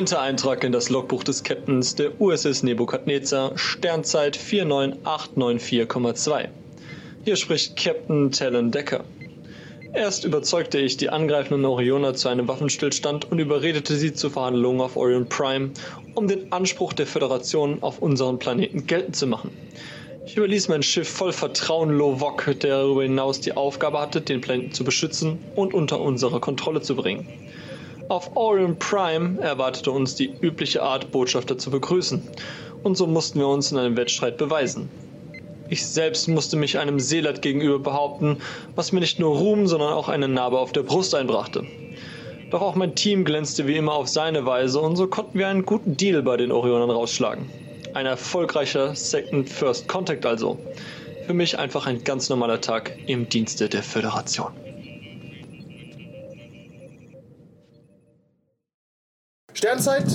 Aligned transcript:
Neunter 0.00 0.22
Eintrag 0.22 0.64
in 0.64 0.72
das 0.72 0.88
Logbuch 0.88 1.24
des 1.24 1.42
Captains 1.42 1.94
der 1.94 2.18
USS 2.18 2.62
Nebukadnezar, 2.62 3.58
Sternzeit 3.58 4.34
49894,2. 4.34 6.48
Hier 7.26 7.36
spricht 7.36 7.76
Captain 7.76 8.32
Talon 8.32 8.70
Decker. 8.70 9.04
Erst 9.92 10.24
überzeugte 10.24 10.78
ich 10.78 10.96
die 10.96 11.10
angreifenden 11.10 11.66
Orioner 11.66 12.14
zu 12.14 12.30
einem 12.30 12.48
Waffenstillstand 12.48 13.30
und 13.30 13.40
überredete 13.40 13.94
sie 13.94 14.14
zu 14.14 14.30
Verhandlungen 14.30 14.80
auf 14.80 14.96
Orion 14.96 15.28
Prime, 15.28 15.72
um 16.14 16.28
den 16.28 16.50
Anspruch 16.50 16.94
der 16.94 17.06
Föderation 17.06 17.82
auf 17.82 17.98
unseren 17.98 18.38
Planeten 18.38 18.86
geltend 18.86 19.16
zu 19.16 19.26
machen. 19.26 19.50
Ich 20.24 20.34
überließ 20.34 20.68
mein 20.68 20.82
Schiff 20.82 21.10
voll 21.10 21.34
Vertrauen 21.34 21.90
Lovok, 21.90 22.46
der 22.46 22.78
darüber 22.78 23.02
hinaus 23.02 23.40
die 23.40 23.54
Aufgabe 23.54 24.00
hatte, 24.00 24.22
den 24.22 24.40
Planeten 24.40 24.72
zu 24.72 24.82
beschützen 24.82 25.40
und 25.56 25.74
unter 25.74 26.00
unsere 26.00 26.40
Kontrolle 26.40 26.80
zu 26.80 26.96
bringen. 26.96 27.28
Auf 28.10 28.34
Orion 28.34 28.76
Prime 28.76 29.40
erwartete 29.40 29.92
uns 29.92 30.16
die 30.16 30.34
übliche 30.40 30.82
Art, 30.82 31.12
Botschafter 31.12 31.58
zu 31.58 31.70
begrüßen, 31.70 32.20
und 32.82 32.96
so 32.96 33.06
mussten 33.06 33.38
wir 33.38 33.46
uns 33.46 33.70
in 33.70 33.78
einem 33.78 33.96
Wettstreit 33.96 34.36
beweisen. 34.36 34.90
Ich 35.68 35.86
selbst 35.86 36.26
musste 36.26 36.56
mich 36.56 36.76
einem 36.76 36.98
Seelat 36.98 37.40
gegenüber 37.40 37.78
behaupten, 37.78 38.38
was 38.74 38.90
mir 38.90 38.98
nicht 38.98 39.20
nur 39.20 39.36
Ruhm, 39.36 39.68
sondern 39.68 39.92
auch 39.92 40.08
eine 40.08 40.26
Narbe 40.26 40.58
auf 40.58 40.72
der 40.72 40.82
Brust 40.82 41.14
einbrachte. 41.14 41.64
Doch 42.50 42.62
auch 42.62 42.74
mein 42.74 42.96
Team 42.96 43.24
glänzte 43.24 43.68
wie 43.68 43.76
immer 43.76 43.92
auf 43.92 44.08
seine 44.08 44.44
Weise 44.44 44.80
und 44.80 44.96
so 44.96 45.06
konnten 45.06 45.38
wir 45.38 45.46
einen 45.46 45.64
guten 45.64 45.96
Deal 45.96 46.20
bei 46.24 46.36
den 46.36 46.50
Orionern 46.50 46.90
rausschlagen. 46.90 47.48
Ein 47.94 48.06
erfolgreicher 48.06 48.96
Second 48.96 49.48
First 49.48 49.86
Contact 49.86 50.26
also. 50.26 50.58
Für 51.28 51.34
mich 51.34 51.60
einfach 51.60 51.86
ein 51.86 52.02
ganz 52.02 52.28
normaler 52.28 52.60
Tag 52.60 52.98
im 53.06 53.28
Dienste 53.28 53.68
der 53.68 53.84
Föderation. 53.84 54.50
Sternzeit 59.60 60.06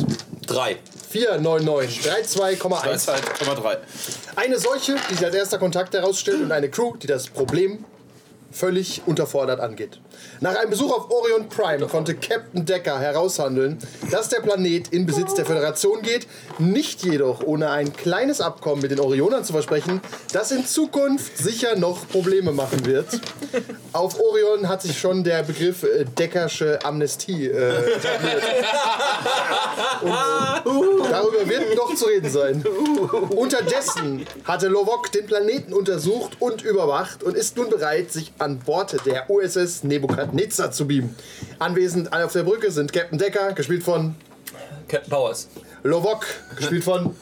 3. 0.48 0.76
499, 1.12 2.02
32,1. 2.02 3.06
2,3. 3.06 3.78
Eine 4.36 4.58
solche, 4.58 4.96
die 5.08 5.14
sich 5.14 5.24
als 5.24 5.36
erster 5.36 5.60
Kontakt 5.60 5.94
herausstellt 5.94 6.42
und 6.42 6.52
eine 6.52 6.68
Crew, 6.68 6.96
die 6.96 7.06
das 7.06 7.28
Problem 7.28 7.86
völlig 8.52 9.02
unterfordert 9.06 9.60
angeht. 9.60 10.00
Nach 10.40 10.56
einem 10.56 10.70
Besuch 10.70 10.92
auf 10.92 11.12
Orion 11.12 11.50
Prime 11.50 11.86
konnte 11.88 12.16
Captain 12.16 12.66
Decker 12.66 13.00
heraushandeln, 13.00 13.80
dass 14.12 14.30
der 14.30 14.40
Planet 14.40 14.90
in 14.90 15.06
Besitz 15.06 15.34
der 15.34 15.46
Föderation 15.46 16.02
geht, 16.02 16.28
nicht 16.58 17.04
jedoch 17.04 17.42
ohne 17.44 17.70
ein 17.70 17.94
kleines 17.94 18.42
Abkommen 18.42 18.82
mit 18.82 18.92
den 18.92 19.00
Orionern 19.00 19.44
zu 19.44 19.54
versprechen, 19.54 20.02
das 20.32 20.52
in 20.52 20.66
Zukunft 20.66 21.38
sicher 21.38 21.76
noch 21.76 22.08
Probleme 22.08 22.52
machen 22.52 22.86
wird. 22.86 23.08
Auf 23.94 24.20
Orion 24.20 24.68
hat 24.68 24.82
sich 24.82 25.00
schon 25.00 25.24
der 25.24 25.44
Begriff 25.44 25.84
äh, 25.84 26.06
Deckersche 26.06 26.80
Amnestie 26.84 27.48
äh, 27.48 27.94
etabliert. 27.96 28.44
Darüber 31.12 31.50
wird 31.50 31.76
noch 31.76 31.96
zu 31.96 32.06
reden 32.06 32.30
sein. 32.30 32.64
Unterdessen 33.36 34.26
hatte 34.44 34.68
Lovok 34.68 35.12
den 35.12 35.26
Planeten 35.26 35.74
untersucht 35.74 36.38
und 36.40 36.62
überwacht 36.62 37.24
und 37.24 37.36
ist 37.36 37.58
nun 37.58 37.70
bereit, 37.70 38.12
sich 38.12 38.34
Bord 38.60 38.96
der 39.06 39.30
USS 39.30 39.84
Nebukadnezar 39.84 40.72
zu 40.72 40.88
beamen. 40.88 41.16
Anwesend 41.60 42.14
auf 42.14 42.32
der 42.32 42.44
Brücke 42.44 42.72
sind 42.72 42.94
Captain 42.94 43.18
Decker, 43.18 43.54
gespielt 43.54 43.84
von 43.84 44.16
Captain 44.88 45.10
Powers. 45.10 45.50
Lovok, 45.84 46.26
gespielt 46.56 46.84
von 46.84 47.16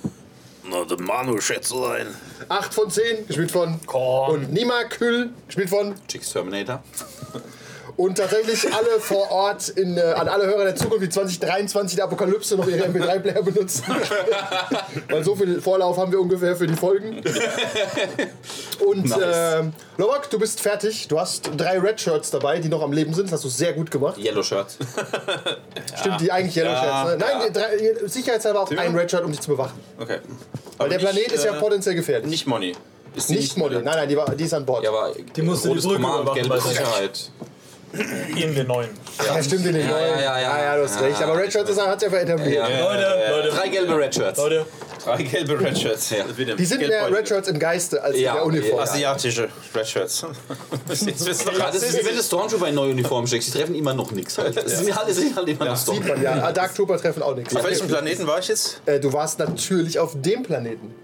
Na, 0.70 0.86
der 0.86 1.00
Manu 1.02 1.40
Schätzelein. 1.40 2.08
8 2.50 2.74
von 2.74 2.90
10, 2.90 3.28
gespielt 3.28 3.52
von 3.52 3.80
Korn. 3.86 4.32
und 4.32 4.54
Nima 4.54 4.84
Kühl, 4.86 5.30
gespielt 5.48 5.70
von 5.70 5.96
Chicks 6.08 6.32
Terminator. 6.32 6.84
Und 7.96 8.18
tatsächlich 8.18 8.74
alle 8.74 9.00
vor 9.00 9.30
Ort 9.32 9.70
in, 9.70 9.98
äh, 9.98 10.02
an 10.02 10.28
alle 10.28 10.46
Hörer 10.46 10.64
der 10.66 10.76
Zukunft, 10.76 11.04
die 11.04 11.10
2023 11.10 11.96
der 11.96 12.06
Apokalypse 12.06 12.56
noch 12.56 12.68
ihre 12.68 12.86
MP3-Player 12.88 13.42
benutzen. 13.44 13.84
Weil 15.10 15.24
so 15.24 15.36
viel 15.36 15.62
Vorlauf 15.62 15.98
haben 15.98 16.12
wir 16.12 16.20
ungefähr 16.20 16.56
für 16.56 16.68
die 16.68 16.76
Folgen. 16.76 17.22
Und 18.86 19.10
Nice. 19.10 19.20
äh, 19.20 19.64
Novak, 19.98 20.30
du 20.30 20.40
bist 20.40 20.60
fertig. 20.60 21.08
Du 21.08 21.20
hast 21.20 21.50
drei 21.56 21.80
Red 21.80 22.02
Shirts 22.02 22.32
dabei, 22.32 22.60
die 22.60 22.70
noch 22.70 22.82
am 22.82 22.94
Leben 22.94 23.14
sind. 23.14 23.26
Das 23.28 23.34
hast 23.34 23.46
du 23.46 23.50
sehr 23.50 23.74
gut 23.74 23.92
gemacht. 23.92 24.18
Yellow 24.18 24.44
Shirt. 24.44 24.68
Stimmt, 26.00 26.22
die 26.22 26.32
eigentlich 26.32 26.56
Yellow 26.56 26.76
Shirts. 26.76 27.06
Ne? 27.06 27.18
Nein, 27.18 27.48
die 27.48 27.54
drei, 27.54 28.08
sicherheitshalber 28.08 28.62
auch 28.62 28.72
ein 28.72 28.96
Red 28.96 29.12
Shirt, 29.12 29.24
um 29.24 29.32
dich 29.32 29.42
zu 29.42 29.50
bewachen. 29.50 29.80
Okay. 30.00 30.20
Weil 30.78 30.90
der 30.90 30.98
Planet 30.98 31.32
ist 31.32 31.46
ja 31.46 31.54
potenziell 31.54 31.96
gefährlich. 31.96 32.30
Nicht 32.30 32.48
Money. 32.48 32.74
Ist 33.16 33.28
sie 33.28 33.36
Nicht 33.36 33.58
Molly. 33.58 33.76
Nein, 33.76 33.86
nein, 33.86 34.10
die, 34.10 34.18
war, 34.18 34.30
die 34.36 34.44
ist 34.44 34.54
an 34.54 34.66
Bord. 34.66 34.84
Ja, 34.84 34.90
aber 34.90 35.12
Die 35.36 35.42
musste 35.44 35.68
die 35.68 35.70
rotes 35.70 35.86
Brücke 35.86 36.02
Command, 36.02 36.24
überwachen, 36.24 36.42
gelbe. 36.42 36.62
Sicherheit. 36.62 37.30
In 38.36 38.56
den 38.56 38.66
neuen. 38.68 38.90
ja, 39.24 39.44
stimmt, 39.44 39.66
den 39.66 39.74
nicht. 39.76 39.88
Ja, 39.88 40.00
ja, 40.00 40.20
ja, 40.20 40.42
ja. 40.42 40.64
ja, 40.64 40.78
du 40.78 40.84
hast 40.84 41.00
recht. 41.00 41.22
Aber 41.22 41.38
Red 41.38 41.52
Shirts 41.54 41.70
ist- 41.70 41.80
hat 41.80 42.02
ja 42.02 42.08
etabliert. 42.10 42.68
Ja. 42.68 42.80
Leute, 42.92 43.16
Leute, 43.30 43.50
Drei 43.50 43.68
gelbe 43.68 43.98
Red 43.98 44.16
Shirts. 44.16 44.38
Leute. 44.40 44.66
Drei 45.04 45.22
gelbe 45.22 45.60
Red 45.60 45.78
Shirts. 45.78 46.10
Ja. 46.10 46.24
Die 46.58 46.66
sind 46.66 46.88
mehr 46.88 47.12
Red 47.12 47.28
Shirts 47.28 47.48
im 47.50 47.60
Geiste 47.60 48.02
als 48.02 48.16
in 48.16 48.24
Ja, 48.24 48.34
der 48.36 48.46
Uniform. 48.46 48.80
Asiatische 48.80 49.48
Red 49.76 49.88
Shirts. 49.88 50.26
Das 50.88 51.02
ist 51.04 51.46
doch 51.48 51.54
Ja, 51.58 51.68
das 51.72 51.84
ist 51.84 52.00
wie 52.02 52.06
wenn 52.06 52.16
du 52.16 52.24
Stormtrooper 52.24 52.68
in 52.68 52.76
neue 52.76 52.92
Uniform 52.92 53.28
steckst. 53.28 53.50
Die 53.54 53.58
treffen 53.60 53.76
immer 53.76 53.94
noch 53.94 54.12
nichts. 54.12 54.38
Halt. 54.40 54.58
Das 54.58 54.80
sind 54.80 54.96
halt, 54.96 55.14
sind 55.14 55.36
halt 55.36 55.48
immer 55.50 55.66
noch 55.66 55.76
Sieht 55.76 55.84
Stormtrooper. 55.96 56.16
man 56.16 56.24
ja. 56.40 56.44
Ah, 56.48 56.52
Dark 56.52 56.74
Trooper 56.74 56.98
treffen 56.98 57.22
auch 57.22 57.36
nichts. 57.36 57.56
Auf 57.56 57.64
welchem 57.64 57.88
Planeten 57.88 58.26
war 58.26 58.40
ich 58.40 58.48
jetzt? 58.48 58.82
Äh, 58.88 59.00
du 59.00 59.14
warst 59.14 59.38
natürlich 59.40 60.00
auf 60.00 60.14
dem 60.16 60.42
Planeten. 60.44 60.96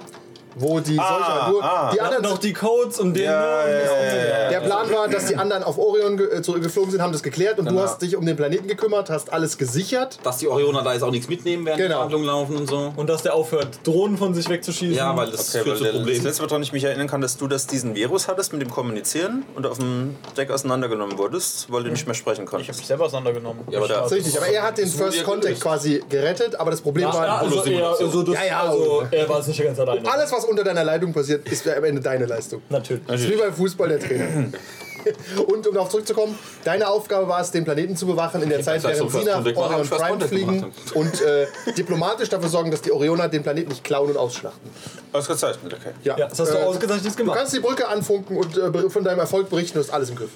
Wo 0.55 0.79
die 0.79 0.97
Ah, 0.99 1.43
solche, 1.43 1.51
nur, 1.51 1.63
ah. 1.63 1.91
die 1.93 2.01
anderen, 2.01 2.23
noch 2.23 2.37
die 2.37 2.53
Codes 2.53 2.99
und 2.99 3.13
den. 3.13 3.23
der 3.23 4.61
Plan 4.63 4.91
war, 4.91 5.07
dass 5.07 5.25
die 5.25 5.35
anderen 5.35 5.63
auf 5.63 5.77
Orion 5.77 6.17
ge 6.17 6.27
äh, 6.37 6.41
zurückgeflogen 6.41 6.91
sind, 6.91 7.01
haben 7.01 7.13
das 7.13 7.23
geklärt 7.23 7.59
und 7.59 7.65
du 7.65 7.71
Genau. 7.71 7.83
hast 7.83 8.01
dich 8.01 8.15
um 8.15 8.25
den 8.25 8.35
Planeten 8.35 8.67
gekümmert, 8.67 9.09
hast 9.09 9.31
alles 9.31 9.57
gesichert. 9.57 10.19
Dass 10.23 10.37
die 10.37 10.47
Orioner 10.47 10.81
da 10.81 10.93
jetzt 10.93 11.03
auch 11.03 11.11
nichts 11.11 11.29
mitnehmen, 11.29 11.65
die 11.65 11.71
Genau. 11.81 11.95
Verhandlungen 11.95 12.25
laufen 12.25 12.57
und 12.57 12.67
so. 12.69 12.93
Und 12.95 13.07
dass 13.09 13.21
der 13.23 13.35
aufhört, 13.35 13.79
Drohnen 13.83 14.17
von 14.17 14.33
sich 14.33 14.49
wegzuschießen. 14.49 14.95
Ja, 14.95 15.15
weil 15.15 15.29
das 15.31 15.53
Okay, 15.55 15.63
führt 15.63 15.77
zu 15.77 15.83
der, 15.83 15.93
das 15.93 16.01
Problemen. 16.01 16.23
letzte, 16.25 16.43
woran 16.43 16.63
ich 16.63 16.73
mich 16.73 16.83
erinnern 16.83 17.07
kann, 17.07 17.21
dass 17.21 17.37
du 17.37 17.47
das 17.47 17.67
diesen 17.67 17.95
Virus 17.95 18.27
hattest 18.27 18.51
mit 18.53 18.61
dem 18.61 18.69
Kommunizieren 18.69 19.45
und 19.55 19.65
auf 19.67 19.77
dem 19.77 20.15
Deck 20.35 20.51
auseinandergenommen 20.51 21.17
wurdest, 21.17 21.71
weil 21.71 21.83
du 21.83 21.91
nicht 21.91 22.05
mehr 22.07 22.15
sprechen 22.15 22.43
Ich 22.45 22.51
habe 22.51 22.57
konntest. 22.57 22.79
mich 22.79 22.87
selber 22.87 23.05
auseinandergenommen. 23.05 23.63
Ja, 23.69 23.77
aber 23.79 23.87
da- 23.87 24.01
Das 24.01 24.11
ist 24.11 24.17
richtig, 24.17 24.37
aber 24.37 24.47
er 24.47 24.63
hat 24.63 24.77
den 24.77 24.87
First 24.87 25.17
ja 25.17 25.23
Contact 25.23 25.59
quasi 25.61 26.03
gerettet, 26.09 26.55
aber 26.55 26.71
das 26.71 26.81
Problem 26.81 27.07
Ja, 27.07 27.13
war, 27.13 27.39
also, 27.41 27.63
er, 27.63 27.87
also, 27.89 28.23
das, 28.23 28.35
Ja, 28.35 28.43
ja, 28.45 28.59
also 28.61 28.77
also- 29.01 29.07
er 29.11 29.29
war 29.29 29.41
sicher 29.43 29.63
ganz 29.65 29.79
alleine. 29.79 30.11
alles 30.11 30.31
was 30.31 30.38
unter 30.45 30.63
deiner 30.63 30.83
Leitung 30.83 31.13
passiert, 31.13 31.47
ist 31.49 31.67
am 31.67 31.83
Ende 31.83 32.01
deine 32.01 32.25
Leistung. 32.25 32.61
Natürlich. 32.69 33.03
Das 33.07 33.21
ist 33.21 33.29
wie 33.29 33.35
beim 33.35 33.53
Fußball 33.53 33.89
der 33.89 33.99
Trainer. 33.99 34.27
Und 35.47 35.65
um 35.65 35.73
darauf 35.73 35.89
zurückzukommen, 35.89 36.37
deine 36.65 36.87
Aufgabe 36.87 37.25
war 37.27 37.39
es, 37.39 37.51
den 37.51 37.63
Planeten 37.63 37.95
zu 37.95 38.05
bewachen 38.05 38.41
in 38.41 38.49
der 38.49 38.61
Zeit, 38.61 38.83
während 38.83 38.97
so 38.97 39.07
sie 39.19 39.23
nach 39.25 39.45
Orion 39.55 39.87
Prime 39.87 40.27
fliegen 40.27 40.73
und 40.93 41.21
äh, 41.21 41.47
diplomatisch 41.77 42.27
dafür 42.27 42.49
sorgen, 42.49 42.69
dass 42.69 42.81
die 42.81 42.91
Orioner 42.91 43.29
den 43.29 43.41
Planeten 43.41 43.69
nicht 43.69 43.83
klauen 43.85 44.09
und 44.09 44.17
ausschlachten. 44.17 44.69
Ausgezeichnet, 45.13 45.73
okay. 45.73 45.91
Ja, 46.03 46.17
Ja, 46.17 46.27
das 46.27 46.39
hast 46.39 46.51
du 46.53 46.57
äh, 46.57 46.63
ausgezeichnet 46.63 47.13
Du 47.13 47.15
gemacht. 47.17 47.37
kannst 47.37 47.53
die 47.53 47.61
Brücke 47.61 47.87
anfunken 47.87 48.35
und 48.35 48.57
äh, 48.57 48.89
von 48.89 49.03
deinem 49.05 49.19
Erfolg 49.19 49.49
berichten, 49.49 49.75
du 49.75 49.83
hast 49.85 49.89
alles 49.91 50.09
im 50.09 50.17
Griff. 50.17 50.31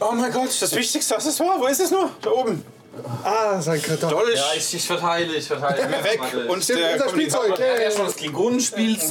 Oh 0.00 0.12
mein 0.14 0.32
Gott, 0.32 0.50
das 0.60 0.74
Wichtigste, 0.74 1.14
was 1.14 1.26
es 1.26 1.38
war. 1.38 1.60
Wo 1.60 1.66
ist 1.66 1.80
es 1.80 1.90
nur? 1.92 2.10
Da 2.22 2.30
oben. 2.30 2.64
Ah, 3.22 3.60
sein 3.60 3.80
Karton. 3.80 4.10
Dolch. 4.10 4.34
Ja, 4.34 4.44
ich, 4.56 4.74
ich 4.74 4.84
verteile, 4.86 5.34
ich 5.34 5.46
verteile. 5.46 5.88
Weg. 6.02 6.20
Und 6.48 6.64
Stimmt, 6.64 6.80
der 6.80 6.92
unser 6.94 7.08
Spielzeug. 7.08 7.58
Yeah. 7.58 7.78
Erst 7.78 7.98
mal 7.98 8.04
das 8.06 8.16
Klingonenspielzeug. 8.16 9.10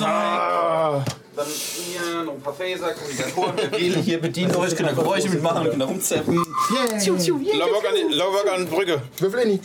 Dann 1.36 1.46
hier 1.48 2.24
noch 2.26 2.34
ein 2.34 2.42
paar 2.42 2.54
Phaser, 2.54 2.92
Kommunikatoren, 2.94 3.56
Befehle 3.56 4.00
hier 4.02 4.20
bedienen 4.20 4.54
euch, 4.56 4.76
könnt 4.76 4.90
ihr 4.90 4.96
Geräusche 4.96 5.30
mitmachen, 5.30 5.70
könnt 5.70 5.80
ihr 5.82 5.86
rumzappen. 5.86 6.36
Lowberg 6.36 7.88
an, 7.88 7.96
die- 7.96 8.14
Lowberg 8.14 8.52
an 8.52 8.68
Brücke. 8.68 9.02
Würfel 9.20 9.40
Inni. 9.42 9.62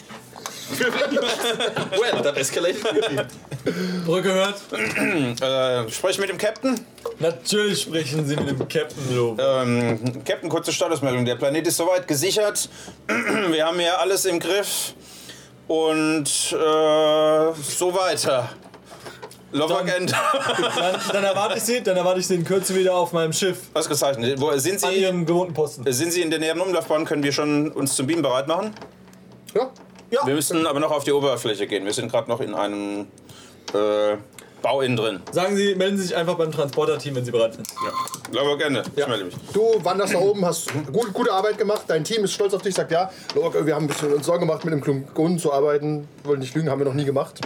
Well, 2.01 2.23
that 2.23 2.37
escalated 2.37 2.83
quickly. 2.83 3.19
Brücke 4.07 4.33
hört. 4.33 4.61
Äh, 5.41 5.91
sprech 5.91 6.19
mit 6.19 6.29
dem 6.29 6.39
Captain. 6.39 6.81
Natürlich 7.19 7.83
sprechen 7.83 8.27
sie 8.27 8.37
mit 8.37 8.49
dem 8.51 8.69
Captain 8.69 9.17
Lob. 9.17 9.41
Ähm, 9.41 9.99
Captain, 10.25 10.49
kurze 10.49 10.73
Statusmeldung. 10.73 11.25
Der 11.25 11.37
Planet 11.37 11.67
ist 11.67 11.77
soweit 11.77 12.07
gesichert. 12.09 12.69
Wir 13.51 13.67
haben 13.67 13.79
hier 13.79 13.99
alles 14.01 14.25
im 14.25 14.39
Griff. 14.41 14.95
Und 15.67 16.25
äh, 16.53 16.55
so 16.57 17.95
weiter. 17.95 18.51
Dann- 19.53 19.87
End. 19.89 20.13
Dann, 20.77 21.01
dann, 21.13 21.25
erwarte 21.25 21.59
ich 21.59 21.63
sie, 21.63 21.81
dann 21.81 21.97
erwarte 21.97 22.19
ich 22.19 22.27
sie 22.27 22.35
in 22.35 22.45
Kürze 22.45 22.75
wieder 22.75 22.93
auf 22.97 23.13
meinem 23.13 23.33
Schiff. 23.33 23.59
Ausgezeichnet. 23.73 24.41
Wo, 24.41 24.51
sind, 24.59 24.83
An 24.83 24.91
Sie, 24.91 24.97
ihrem 25.01 25.25
gewohnten 25.25 25.55
Posten. 25.55 25.85
sind 25.93 26.13
Sie 26.13 26.23
in 26.23 26.31
der 26.31 26.41
näheren 26.41 26.61
Umlaufbahn? 26.61 27.05
Können 27.05 27.23
wir 27.23 27.31
schon 27.33 27.71
uns 27.71 27.95
zum 27.95 28.09
Beam 28.09 28.21
bereit 28.21 28.49
machen? 28.49 28.75
Ja. 29.55 29.71
Wir 30.25 30.35
müssen 30.35 30.67
aber 30.67 30.81
noch 30.81 30.91
auf 30.91 31.05
die 31.05 31.13
Oberfläche 31.13 31.67
gehen. 31.67 31.85
Wir 31.85 31.93
sind 31.93 32.11
gerade 32.11 32.29
noch 32.29 32.41
in 32.41 32.55
einem 32.55 33.07
äh, 33.73 34.17
Bau 34.65 34.81
innen 34.81 34.97
drin. 34.97 35.21
Sagen 35.31 35.57
Sie, 35.57 35.75
melden 35.75 35.99
Sie 35.99 36.05
sich 36.05 36.17
einfach 36.17 36.37
beim 36.37 36.51
Transporter-Team, 36.51 37.15
wenn 37.17 37.25
Sie 37.25 37.31
bereit 37.31 37.55
sind. 37.55 37.67
Lowberg 38.33 38.63
Ende. 38.63 38.83
Ich 38.97 39.07
melde 39.07 39.25
mich. 39.27 39.35
Du 39.53 39.79
wanderst 39.83 40.15
nach 40.15 40.21
oben, 40.21 40.45
hast 40.45 40.73
gut, 40.91 41.13
gute 41.13 41.31
Arbeit 41.33 41.59
gemacht. 41.59 41.83
Dein 41.87 42.03
Team 42.03 42.25
ist 42.25 42.33
stolz 42.33 42.55
auf 42.55 42.63
dich, 42.63 42.75
sagt 42.75 42.91
ja. 42.91 43.11
Lork, 43.35 43.67
wir 43.67 43.75
haben 43.75 43.85
ein 43.85 43.89
bisschen 43.89 44.15
uns 44.15 44.25
Sorgen 44.25 44.47
gemacht, 44.47 44.65
mit 44.65 44.73
einem 44.73 44.83
Klungonen 44.83 45.39
zu 45.39 45.53
arbeiten. 45.53 46.09
Wollen 46.25 46.41
nicht 46.41 46.55
lügen, 46.55 46.71
haben 46.71 46.81
wir 46.81 46.87
noch 46.87 46.95
nie 46.95 47.05
gemacht. 47.05 47.41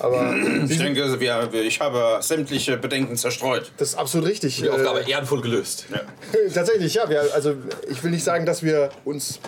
Aber 0.00 0.34
Ich 0.68 0.78
denke, 0.78 1.20
wir, 1.20 1.54
ich 1.54 1.80
habe 1.80 2.18
sämtliche 2.20 2.76
Bedenken 2.78 3.16
zerstreut. 3.16 3.70
das 3.76 3.90
ist 3.90 3.94
absolut 3.94 4.26
richtig. 4.28 4.56
Die 4.56 4.70
Aufgabe 4.70 5.02
ehrenvoll 5.02 5.42
gelöst. 5.42 5.86
Äh, 6.32 6.50
tatsächlich, 6.52 6.94
ja. 6.94 7.08
Wir, 7.08 7.32
also 7.32 7.54
ich 7.88 8.02
will 8.02 8.10
nicht 8.10 8.24
sagen, 8.24 8.44
dass 8.44 8.64
wir 8.64 8.90
uns. 9.04 9.38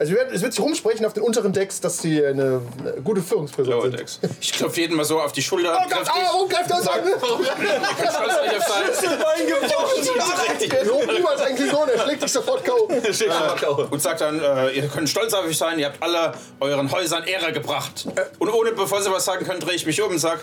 Also 0.00 0.12
wir 0.12 0.20
werden, 0.20 0.34
es 0.34 0.40
wird 0.40 0.54
sich 0.54 0.64
rumsprechen 0.64 1.04
auf 1.04 1.12
den 1.12 1.22
unteren 1.22 1.52
Decks, 1.52 1.78
dass 1.78 1.98
sie 1.98 2.24
eine, 2.24 2.62
eine 2.78 2.92
gute 3.04 3.20
Führungsperson 3.20 3.70
Lower 3.70 3.82
sind. 3.82 3.98
Decks. 3.98 4.18
Ich 4.40 4.50
klopfe 4.54 4.80
jeden 4.80 4.96
mal 4.96 5.04
so 5.04 5.20
auf 5.20 5.32
die 5.32 5.42
Schulter. 5.42 5.78
Oh 5.78 5.88
Gott, 5.90 6.08
ah, 6.08 6.14
warum 6.32 6.48
greift 6.48 6.70
er 6.70 6.76
uns 6.78 6.86
an? 6.88 7.04
Dich 7.04 7.12
sein. 10.70 10.86
So, 10.86 11.12
niemals 11.12 11.42
ein 11.42 11.54
Klingon, 11.54 11.86
er 11.90 11.98
schlägt 12.02 12.22
dich 12.22 12.32
sofort 12.32 12.64
K.O. 12.64 12.88
Und 13.90 14.00
sagt 14.00 14.22
dann, 14.22 14.40
äh, 14.40 14.70
ihr 14.70 14.88
könnt 14.88 15.10
stolz 15.10 15.34
auf 15.34 15.44
euch 15.44 15.58
sein, 15.58 15.78
ihr 15.78 15.84
habt 15.84 16.02
alle 16.02 16.32
euren 16.60 16.90
Häusern 16.90 17.24
Ehre 17.24 17.52
gebracht. 17.52 18.06
Und 18.38 18.48
ohne, 18.48 18.72
bevor 18.72 19.02
sie 19.02 19.12
was 19.12 19.26
sagen 19.26 19.44
können, 19.44 19.60
drehe 19.60 19.74
ich 19.74 19.84
mich 19.84 20.00
um 20.00 20.12
und 20.12 20.18
sag, 20.18 20.40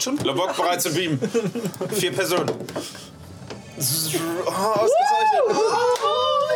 schon 0.00 0.16
Labok 0.18 0.56
bereit 0.56 0.82
zu 0.82 0.92
beamen. 0.92 1.20
Vier 1.92 2.10
Personen. 2.12 2.50
Ausgezeichnet. 3.76 5.03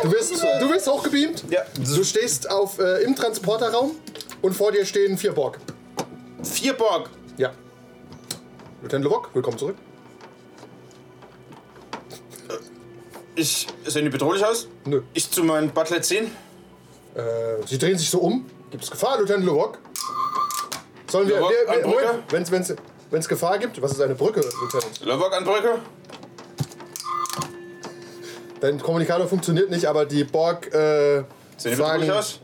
Du 0.01 0.11
wirst, 0.11 0.31
du 0.31 0.69
wirst 0.69 0.87
hochgebeamt. 0.87 1.43
Ja. 1.49 1.61
Du 1.75 2.03
stehst 2.03 2.49
auf, 2.49 2.79
äh, 2.79 3.03
im 3.03 3.15
Transporterraum 3.15 3.91
und 4.41 4.53
vor 4.53 4.71
dir 4.71 4.85
stehen 4.85 5.17
vier 5.17 5.33
Borg. 5.33 5.59
Vier 6.43 6.73
Borg. 6.73 7.09
Ja. 7.37 7.51
Lieutenant 8.81 9.05
Levok, 9.05 9.29
willkommen 9.33 9.57
zurück. 9.57 9.75
Ich, 13.35 13.67
sehen 13.85 14.05
die 14.05 14.09
bedrohlich 14.09 14.43
aus? 14.45 14.67
Nö. 14.85 15.01
Ich 15.13 15.29
zu 15.29 15.43
meinem 15.43 15.69
Butler 15.71 16.01
ziehen? 16.01 16.31
Äh, 17.15 17.21
sie 17.65 17.77
drehen 17.77 17.97
sich 17.97 18.09
so 18.09 18.19
um. 18.19 18.45
Gibt 18.71 18.83
es 18.83 18.91
Gefahr, 18.91 19.19
Lieutenant 19.19 19.45
Levok? 19.45 19.79
Sollen 21.07 21.27
wir. 21.27 21.39
Wir, 21.39 21.69
an 21.69 21.81
Brücke? 21.81 22.23
Wenn's, 22.29 22.73
wenn's 23.09 23.27
Gefahr 23.27 23.57
gibt, 23.57 23.81
was 23.81 23.91
ist 23.91 24.01
eine 24.01 24.15
Brücke, 24.15 24.39
Lieutenant? 24.39 25.05
Labok 25.05 25.33
an 25.33 25.43
Brücke? 25.43 25.79
Dein 28.61 28.79
Kommunikator 28.81 29.27
funktioniert 29.27 29.69
nicht, 29.69 29.85
aber 29.85 30.05
die 30.05 30.23
Borg 30.23 30.67
äh, 30.73 31.23
Sehen 31.57 31.71
die 31.71 31.75
sagen. 31.75 32.01
bedrohlich 32.01 32.11
aus? 32.11 32.39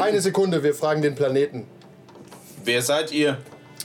Eine 0.00 0.20
Sekunde, 0.20 0.62
wir 0.62 0.74
fragen 0.74 1.02
den 1.02 1.14
Planeten. 1.14 1.66
Wer 2.64 2.82
seid 2.82 3.12
ihr? 3.12 3.38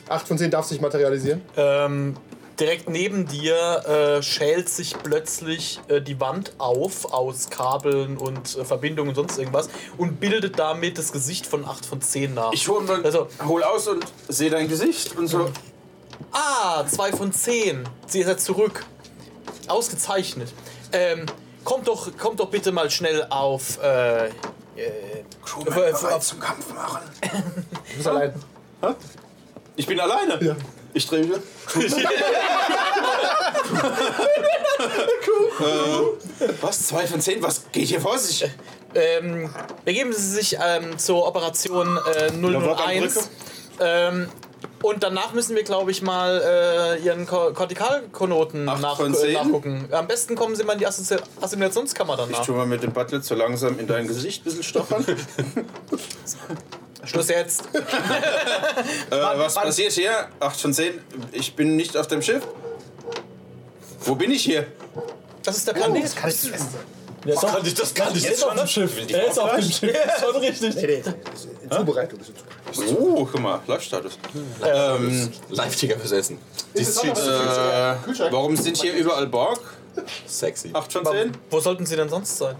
8 0.09 0.27
von 0.27 0.37
10 0.37 0.51
darf 0.51 0.65
sich 0.65 0.81
materialisieren. 0.81 1.41
Ähm, 1.55 2.15
direkt 2.59 2.89
neben 2.89 3.27
dir 3.27 4.17
äh, 4.17 4.23
schält 4.23 4.69
sich 4.69 4.95
plötzlich 5.01 5.79
äh, 5.87 6.01
die 6.01 6.19
Wand 6.19 6.53
auf 6.57 7.13
aus 7.13 7.49
Kabeln 7.49 8.17
und 8.17 8.57
äh, 8.57 8.65
Verbindungen 8.65 9.09
und 9.09 9.15
sonst 9.15 9.37
irgendwas 9.37 9.69
und 9.97 10.19
bildet 10.19 10.57
damit 10.59 10.97
das 10.97 11.11
Gesicht 11.11 11.45
von 11.45 11.65
8 11.65 11.85
von 11.85 12.01
10 12.01 12.33
nach. 12.33 12.51
Ich 12.53 12.67
hol, 12.67 12.83
Also- 13.03 13.27
hol 13.45 13.63
aus 13.63 13.87
und 13.87 14.05
sehe 14.27 14.49
dein 14.49 14.67
Gesicht 14.67 15.15
und 15.17 15.27
so. 15.27 15.49
Ah, 16.31 16.85
2 16.87 17.11
von 17.13 17.31
10. 17.31 17.83
Sie 18.07 18.23
seid 18.23 18.39
zurück. 18.41 18.85
Ausgezeichnet. 19.67 20.51
Ähm, 20.91 21.25
kommt, 21.63 21.87
doch, 21.87 22.15
kommt 22.17 22.39
doch 22.39 22.49
bitte 22.49 22.71
mal 22.71 22.89
schnell 22.89 23.25
auf. 23.29 23.81
Äh, 23.81 24.27
äh, 24.27 24.31
Crewman 25.45 25.67
Äh, 25.67 25.91
bereit 25.91 26.17
äh, 26.17 26.19
zum 26.19 26.39
Kampf 26.39 26.73
machen. 26.73 27.01
Du 27.89 27.95
bist 27.97 28.07
allein. 28.07 28.33
Ich 29.75 29.85
bin 29.85 29.99
alleine. 29.99 30.43
Ja. 30.43 30.55
Ich 30.93 31.07
drehe 31.07 31.25
mich. 31.25 31.37
äh, 35.59 36.53
was? 36.61 36.87
Zwei 36.87 37.07
von 37.07 37.21
zehn? 37.21 37.41
Was 37.41 37.71
geht 37.71 37.87
hier 37.87 38.01
vor 38.01 38.17
sich? 38.17 38.49
ähm, 38.95 39.49
begeben 39.85 40.13
Sie 40.13 40.29
sich 40.29 40.57
ähm, 40.63 40.97
zur 40.97 41.25
Operation 41.27 41.97
äh, 42.15 42.27
Lawok 42.29 42.79
am 42.79 42.89
001. 42.89 43.13
Brücke. 43.13 43.29
Ähm, 43.79 44.29
und 44.83 45.01
danach 45.01 45.33
müssen 45.33 45.55
wir, 45.55 45.63
glaube 45.63 45.89
ich, 45.91 46.01
mal 46.03 46.41
äh, 46.99 47.03
Ihren 47.03 47.25
Ko 47.25 47.51
Kortikalkonoten 47.53 48.69
Acht 48.69 48.81
nach, 48.81 48.97
von 48.97 49.13
äh, 49.13 49.17
zehn? 49.17 49.33
nachgucken. 49.33 49.87
Am 49.91 50.05
besten 50.07 50.35
kommen 50.35 50.55
Sie 50.55 50.63
mal 50.63 50.73
in 50.73 50.79
die 50.79 50.87
Assozi 50.87 51.15
Assimilationskammer 51.41 52.13
Ich 52.19 52.31
danach. 52.31 52.45
tu 52.45 52.51
mal 52.53 52.67
mit 52.67 52.83
dem 52.83 52.93
Butler 52.93 53.21
so 53.21 53.33
langsam 53.35 53.79
in 53.79 53.87
dein 53.87 54.07
Gesicht 54.07 54.41
ein 54.41 54.43
bisschen 54.45 54.63
stochern. 54.63 55.03
äh, 55.07 55.15
Schluss 57.07 57.27
jetzt. 57.29 57.63
was 59.09 59.55
passiert 59.55 59.91
hier? 59.93 60.29
Acht 60.39 60.59
von 60.59 60.73
zehn. 60.73 61.01
Ich 61.31 61.55
bin 61.55 61.75
nicht 61.75 61.97
auf 61.97 62.07
dem 62.07 62.21
Schiff. 62.21 62.43
Wo 64.05 64.15
bin 64.15 64.31
ich 64.31 64.43
hier? 64.43 64.67
Das 65.43 65.57
ist 65.57 65.67
der 65.67 65.73
Planet. 65.73 66.03
Ja, 66.03 66.09
doch, 66.09 66.15
kann 66.15 66.29
ich- 66.29 66.51
das 67.25 67.93
kann 67.93 68.11
ich 68.15 68.23
er 68.25 68.29
jetzt 68.31 68.37
ist 68.39 68.43
auf 68.43 68.49
schon, 68.49 68.55
dem 68.57 68.63
ne? 68.63 68.67
Schiff. 68.67 69.11
Er 69.11 69.27
ist 69.27 69.39
auf 69.39 69.55
dem 69.55 69.61
Schiff. 69.63 69.97
Schon 70.19 70.35
richtig. 70.41 70.75
In 71.63 71.71
Zubereitung. 71.71 72.19
bist 72.19 72.29
du 72.31 72.33
zubereitet. 72.33 72.97
Oh, 72.99 73.27
guck 73.31 73.39
mal, 73.41 73.59
Live-Status. 73.67 74.17
Live-Ticker 75.49 75.99
fürs 75.99 76.11
Essen. 76.11 76.37
Interessant, 76.73 77.11
was 77.15 78.19
Äh, 78.19 78.31
warum 78.31 78.55
sind 78.55 78.77
hier 78.81 78.93
überall 78.93 79.27
Borg? 79.27 79.59
Sexy. 80.27 80.71
Acht 80.73 80.91
von 80.91 81.05
zehn? 81.05 81.31
Wo 81.49 81.59
sollten 81.59 81.85
Sie 81.85 81.95
denn 81.95 82.09
sonst 82.09 82.37
sein? 82.37 82.55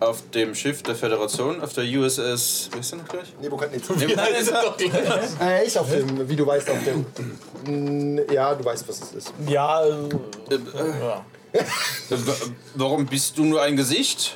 Auf 0.00 0.18
dem 0.34 0.52
Schiff 0.56 0.82
der 0.82 0.96
Föderation, 0.96 1.62
auf 1.62 1.72
der 1.74 1.84
USS. 1.84 2.68
Wie 2.74 2.80
ist 2.80 2.90
denn 2.90 2.98
noch 2.98 3.08
gleich? 3.08 3.32
Nebukadnezar. 3.40 3.96
Nein, 4.16 4.34
ist 4.40 4.50
doch 4.50 4.76
gleich. 4.76 4.90
Äh, 5.40 5.64
ich 5.64 5.78
auf 5.78 5.88
dem, 5.88 6.28
wie 6.28 6.34
du 6.34 6.44
weißt, 6.44 6.68
auf 6.70 6.78
dem. 6.84 8.20
Ja, 8.32 8.52
du 8.52 8.64
weißt, 8.64 8.88
was 8.88 9.00
es 9.00 9.12
ist. 9.12 9.32
Ja, 9.46 9.84
äh, 9.84 9.90
Ja. 10.50 10.56
Äh, 10.56 11.00
wa- 11.00 11.24
Warum 12.74 13.06
bist 13.06 13.36
du 13.38 13.44
nur 13.44 13.62
ein 13.62 13.76
Gesicht? 13.76 14.34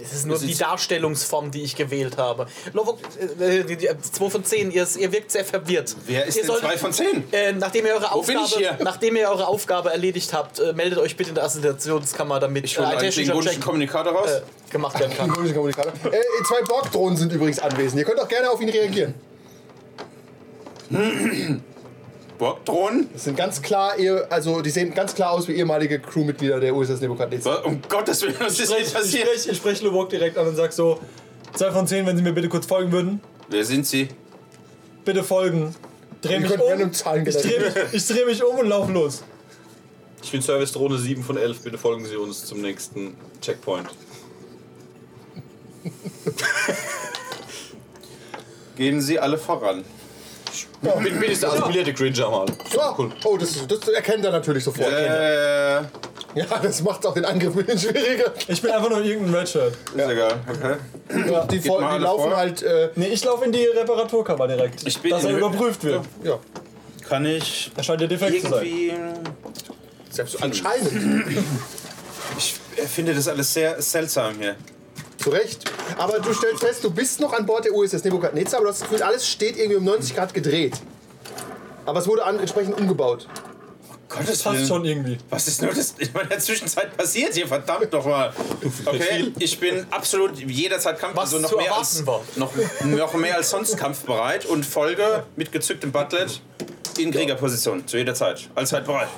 Das 0.00 0.12
ist 0.16 0.26
nur 0.26 0.36
Das 0.36 0.44
die 0.46 0.52
ist- 0.52 0.60
Darstellungsform, 0.62 1.50
die 1.50 1.62
ich 1.62 1.76
gewählt 1.76 2.16
habe. 2.16 2.46
Lovok, 2.72 2.98
äh, 3.40 3.62
die, 3.64 3.76
die, 3.76 3.88
2 4.00 4.30
von 4.30 4.42
10, 4.44 4.70
ihr, 4.70 4.86
ihr 4.96 5.12
wirkt 5.12 5.30
sehr 5.32 5.44
verwirrt. 5.44 5.94
Wer 6.06 6.24
ist 6.24 6.36
ihr 6.38 6.44
denn 6.46 6.56
zwei 6.56 6.78
von 6.78 6.92
zehn? 6.94 7.24
Äh, 7.32 7.52
nachdem, 7.52 7.84
ihr 7.84 7.92
eure 7.94 8.12
Aufgabe, 8.12 8.78
nachdem 8.82 9.16
ihr 9.16 9.28
eure 9.28 9.46
Aufgabe 9.48 9.90
erledigt 9.90 10.32
habt, 10.32 10.60
äh, 10.60 10.72
meldet 10.72 10.98
euch 10.98 11.14
bitte 11.16 11.30
in 11.30 11.34
der 11.34 11.44
Assoziationskammer, 11.44 12.40
damit 12.40 12.64
Ich 12.64 12.78
hole 12.78 12.86
ein 12.86 12.92
einen 12.96 13.00
technischer 13.10 13.60
Kommunikator 13.60 14.12
raus. 14.14 14.30
äh, 14.30 14.40
gemacht 14.70 14.98
werden 14.98 15.12
kann. 15.16 15.28
Kommunikator. 15.30 15.92
Äh, 16.10 16.20
zwei 16.46 16.62
Borg-Drohnen 16.66 17.16
sind 17.18 17.32
übrigens 17.32 17.58
anwesend. 17.58 17.98
Ihr 17.98 18.06
könnt 18.06 18.20
auch 18.20 18.28
gerne 18.28 18.48
auf 18.50 18.60
ihn 18.62 18.70
reagieren. 18.70 19.14
Borg-Drohnen? 22.38 23.08
Das 23.12 23.24
sind 23.24 23.36
ganz 23.36 23.60
klar, 23.60 23.98
ihr, 23.98 24.26
also 24.30 24.62
die 24.62 24.70
sehen 24.70 24.94
ganz 24.94 25.14
klar 25.14 25.32
aus 25.32 25.48
wie 25.48 25.52
ehemalige 25.52 25.98
Crewmitglieder 26.00 26.60
der 26.60 26.74
USS 26.74 27.00
Nebukadnezar. 27.00 27.58
Was? 27.58 27.64
Um 27.66 27.82
Gottes 27.88 28.22
Willen, 28.22 28.36
was 28.38 28.58
ist 28.58 28.70
ich, 28.72 28.86
ich 28.86 28.92
passiert? 28.94 29.24
spreche 29.28 29.50
ich 29.50 29.56
sprech 29.56 29.82
Lubok 29.82 30.08
direkt 30.08 30.38
an 30.38 30.46
und 30.46 30.56
sag 30.56 30.72
so: 30.72 31.00
2 31.54 31.70
von 31.72 31.86
10, 31.86 32.06
wenn 32.06 32.16
Sie 32.16 32.22
mir 32.22 32.32
bitte 32.32 32.48
kurz 32.48 32.66
folgen 32.66 32.92
würden. 32.92 33.20
Wer 33.48 33.64
sind 33.64 33.86
Sie? 33.86 34.08
Bitte 35.04 35.24
folgen. 35.24 35.74
Dreh 36.22 36.38
mich 36.40 36.50
um. 36.52 36.92
Zahlen 36.92 37.26
Ich 37.26 37.34
dreh, 37.36 37.48
generieren. 37.48 37.74
mich, 37.92 37.94
ich 37.94 38.06
dreh 38.06 38.24
mich 38.24 38.44
um 38.44 38.58
und 38.58 38.68
lauf 38.68 38.88
los. 38.90 39.22
Ich 40.22 40.32
bin 40.32 40.42
Service-Drohne 40.42 40.98
7 40.98 41.22
von 41.22 41.36
11. 41.36 41.62
Bitte 41.62 41.78
folgen 41.78 42.04
Sie 42.04 42.16
uns 42.16 42.44
zum 42.44 42.60
nächsten 42.60 43.16
Checkpoint. 43.40 43.88
Gehen 48.76 49.00
Sie 49.00 49.18
alle 49.18 49.38
voran. 49.38 49.84
Bin, 50.80 51.18
bin 51.20 51.30
ich 51.32 51.40
der 51.40 51.52
assimilierte 51.52 51.92
Cringer 51.92 52.30
mal. 52.30 52.46
Ja. 52.76 52.96
Oh, 53.24 53.36
das, 53.36 53.66
das 53.66 53.88
erkennt 53.88 54.24
er 54.24 54.30
natürlich 54.32 54.62
sofort. 54.64 54.92
Äh, 54.92 55.80
Ja, 56.34 56.44
das 56.62 56.82
macht 56.82 57.04
auch 57.06 57.14
den 57.14 57.24
Angriff 57.24 57.56
ein 57.56 57.64
bisschen 57.64 57.90
schwieriger. 57.90 58.32
Ich 58.46 58.60
bin 58.62 58.70
einfach 58.70 58.90
nur 58.90 59.02
irgendein 59.02 59.34
Redshirt. 59.34 59.72
ist 59.94 60.08
egal. 60.08 60.34
Okay. 60.48 61.46
Die, 61.50 61.60
voll, 61.60 61.80
mal 61.80 61.88
die 61.88 61.94
alle 61.94 62.04
laufen 62.04 62.28
vor. 62.28 62.36
halt, 62.36 62.62
äh, 62.62 62.90
Nee, 62.94 63.08
ich 63.08 63.24
laufe 63.24 63.44
in 63.46 63.52
die 63.52 63.64
Reparaturkammer 63.64 64.46
direkt. 64.46 64.86
Ich 64.86 64.98
bin 65.00 65.10
dass 65.10 65.24
er 65.24 65.30
in- 65.30 65.38
überprüft 65.38 65.82
wird. 65.84 66.04
ja. 66.22 66.38
Kann 67.08 67.24
ich 67.24 67.72
Er 67.74 67.82
scheint 67.82 68.02
ja 68.02 68.06
defekt 68.06 68.42
zu 68.42 68.48
sein. 68.50 68.64
irgendwie 68.66 68.92
Selbst 70.10 70.42
anscheinend. 70.42 70.92
Ich 72.36 72.54
finde 72.88 73.14
das 73.14 73.26
alles 73.26 73.52
sehr 73.52 73.80
seltsam 73.80 74.34
hier. 74.38 74.54
Zu 75.18 75.30
Recht. 75.30 75.64
Aber 75.98 76.20
du 76.20 76.32
stellst 76.32 76.64
fest, 76.64 76.84
du 76.84 76.90
bist 76.90 77.20
noch 77.20 77.32
an 77.32 77.44
Bord 77.44 77.64
der 77.64 77.74
USS 77.74 78.04
Nebukadnezar, 78.04 78.58
aber 78.60 78.68
du 78.68 78.72
hast 78.72 78.82
das 78.82 78.88
Gefühl, 78.88 79.02
alles 79.02 79.26
steht 79.28 79.56
irgendwie 79.56 79.76
um 79.76 79.84
90 79.84 80.14
Grad 80.14 80.32
gedreht. 80.32 80.80
Aber 81.84 82.00
es 82.00 82.06
wurde 82.06 82.22
entsprechend 82.22 82.78
umgebaut. 82.78 83.26
Gottes 84.08 84.42
Passt 84.42 84.66
schon 84.66 84.84
irgendwie. 84.84 85.18
Was 85.28 85.48
ist 85.48 85.60
nur 85.60 85.72
das 85.72 85.94
in 85.98 86.08
meiner 86.14 86.38
Zwischenzeit 86.38 86.96
passiert 86.96 87.34
hier? 87.34 87.46
Verdammt 87.46 87.92
nochmal. 87.92 88.32
Okay, 88.86 89.32
ich 89.38 89.60
bin 89.60 89.86
absolut 89.90 90.38
jederzeit 90.38 90.98
kampf, 90.98 91.16
Was 91.16 91.34
also 91.34 91.46
noch 91.46 91.56
mehr, 91.60 91.76
als, 91.76 92.06
war. 92.06 92.22
noch, 92.36 92.52
noch 92.84 93.14
mehr 93.14 93.36
als 93.36 93.50
sonst 93.50 93.76
kampfbereit 93.76 94.46
und 94.46 94.64
folge 94.64 95.24
mit 95.36 95.52
gezücktem 95.52 95.92
Butlet 95.92 96.40
in 96.98 97.10
Kriegerposition. 97.10 97.86
Zu 97.86 97.98
jeder 97.98 98.14
Zeit. 98.14 98.48
Allzeit 98.54 98.86
bereit. 98.86 99.08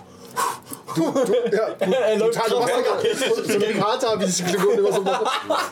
Ja, 0.97 1.69
gut. 1.71 1.91
Er 2.11 2.17
läuft 2.17 2.35
Total, 2.35 2.51
du 2.51 3.35
so, 3.35 3.43
so 3.45 3.55
eine 3.65 3.75
Kater, 3.75 4.21
wie 4.21 4.27
sich 4.27 4.45
die 4.45 4.51
Klingonen 4.53 4.79
immer 4.79 4.93
so 4.93 5.03
machen. 5.03 5.27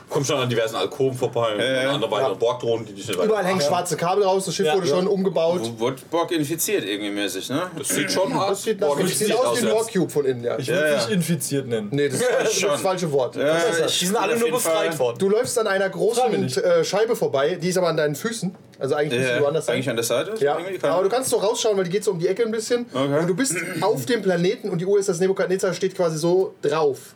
Komm 0.09 0.25
schon 0.25 0.39
an 0.41 0.49
diversen 0.49 0.77
Alkoven 0.77 1.17
vorbei 1.19 1.83
an 1.89 1.95
andere 1.95 2.11
weitere 2.11 2.35
Borgdrohnen, 2.35 2.87
die 2.87 2.93
dich 2.95 3.09
nicht 3.09 3.19
Überall 3.21 3.45
hängen 3.45 3.61
schwarze 3.61 3.97
Kabel 3.97 4.25
raus, 4.25 4.45
das 4.47 4.55
Schiff 4.55 4.67
Ja. 4.67 4.75
wurde 4.75 4.87
schon 4.87 5.07
umgebaut. 5.07 5.61
Wurde 5.79 5.97
Borg 6.11 6.31
infiziert 6.33 6.85
irgendwie 6.85 7.11
mäßig, 7.11 7.49
ne? 7.51 7.71
Das 7.77 7.89
sieht 7.89 8.11
schon 8.11 8.33
hart 8.35 8.51
Das 8.51 8.63
sieht, 8.63 8.81
Borg 8.81 9.01
das 9.01 9.19
sieht 9.19 9.35
aus 9.35 9.61
wie 9.61 9.67
ein 9.67 9.75
Warcube 9.75 10.11
von 10.11 10.25
innen, 10.25 10.45
ja. 10.45 10.59
Ich 10.59 10.69
würde 10.69 10.81
Ja, 10.81 10.87
es 10.87 11.03
ja. 11.03 11.09
nicht 11.09 11.17
infiziert 11.17 11.67
nennen. 11.67 11.89
Nee, 11.91 12.09
das 12.09 12.21
ist 12.21 12.63
das, 12.63 12.81
falsche 12.81 13.11
Wort. 13.13 13.37
Ja, 13.37 13.57
ich 13.87 13.99
Die 13.99 14.07
sind 14.07 14.17
alle 14.17 14.39
nur 14.39 14.51
befreit 14.51 14.99
worden. 14.99 15.19
Du 15.19 15.29
läufst 15.29 15.59
an 15.59 15.67
einer 15.67 15.89
großen 15.89 16.57
äh, 16.59 16.85
Scheibe 16.85 17.17
vorbei, 17.17 17.59
die 17.61 17.69
ist 17.69 17.79
aber 17.79 17.89
an 17.89 17.97
deinen 17.97 18.15
Füßen. 18.15 18.55
Also 18.79 18.95
eigentlich 18.95 19.21
Äh, 19.23 19.39
du 19.39 19.43
woanders 19.45 19.67
sein. 19.67 19.75
eigentlich 19.75 19.91
an 19.91 19.97
der 19.97 20.05
Seite? 20.05 20.35
Ja, 20.45 20.57
aber 20.83 21.03
du 21.03 21.09
kannst 21.09 21.31
so 21.31 21.37
rausschauen, 21.39 21.77
weil 21.77 21.85
die 21.85 21.91
geht 21.91 22.05
so 22.05 22.13
um 22.13 22.19
die 22.19 22.29
Ecke 22.29 22.45
ein 22.45 22.51
bisschen. 22.53 22.87
Okay. 22.93 23.19
Und 23.21 23.27
du 23.27 23.35
bist 23.35 23.57
auf 23.81 24.07
dem 24.07 24.23
Planeten 24.23 24.71
und 24.71 24.81
die 24.81 24.87
USS 24.87 25.19
Nebukadnezar 25.21 25.75
steht 25.75 25.97
quasi 25.97 26.17
so 26.19 26.55
drauf. 26.63 27.15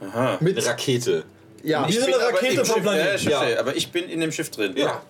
Aha. 0.00 0.38
Mit, 0.40 0.56
Eine 0.58 0.66
Rakete. 0.66 1.24
ja, 1.62 1.86
so 1.88 1.94
bin 2.00 2.04
eine 2.14 2.16
aber 2.16 2.34
Rakete 2.34 2.64
vom 2.64 2.82
Planeten. 2.82 3.06
Ja, 3.08 3.14
ich 3.14 3.24
Ja. 3.24 3.60
aber 3.60 3.76
ich 3.76 3.92
bin 3.92 4.08
in 4.08 4.20
dem 4.20 4.32
Schiff 4.32 4.50
drin. 4.50 4.72
Ja. 4.76 5.02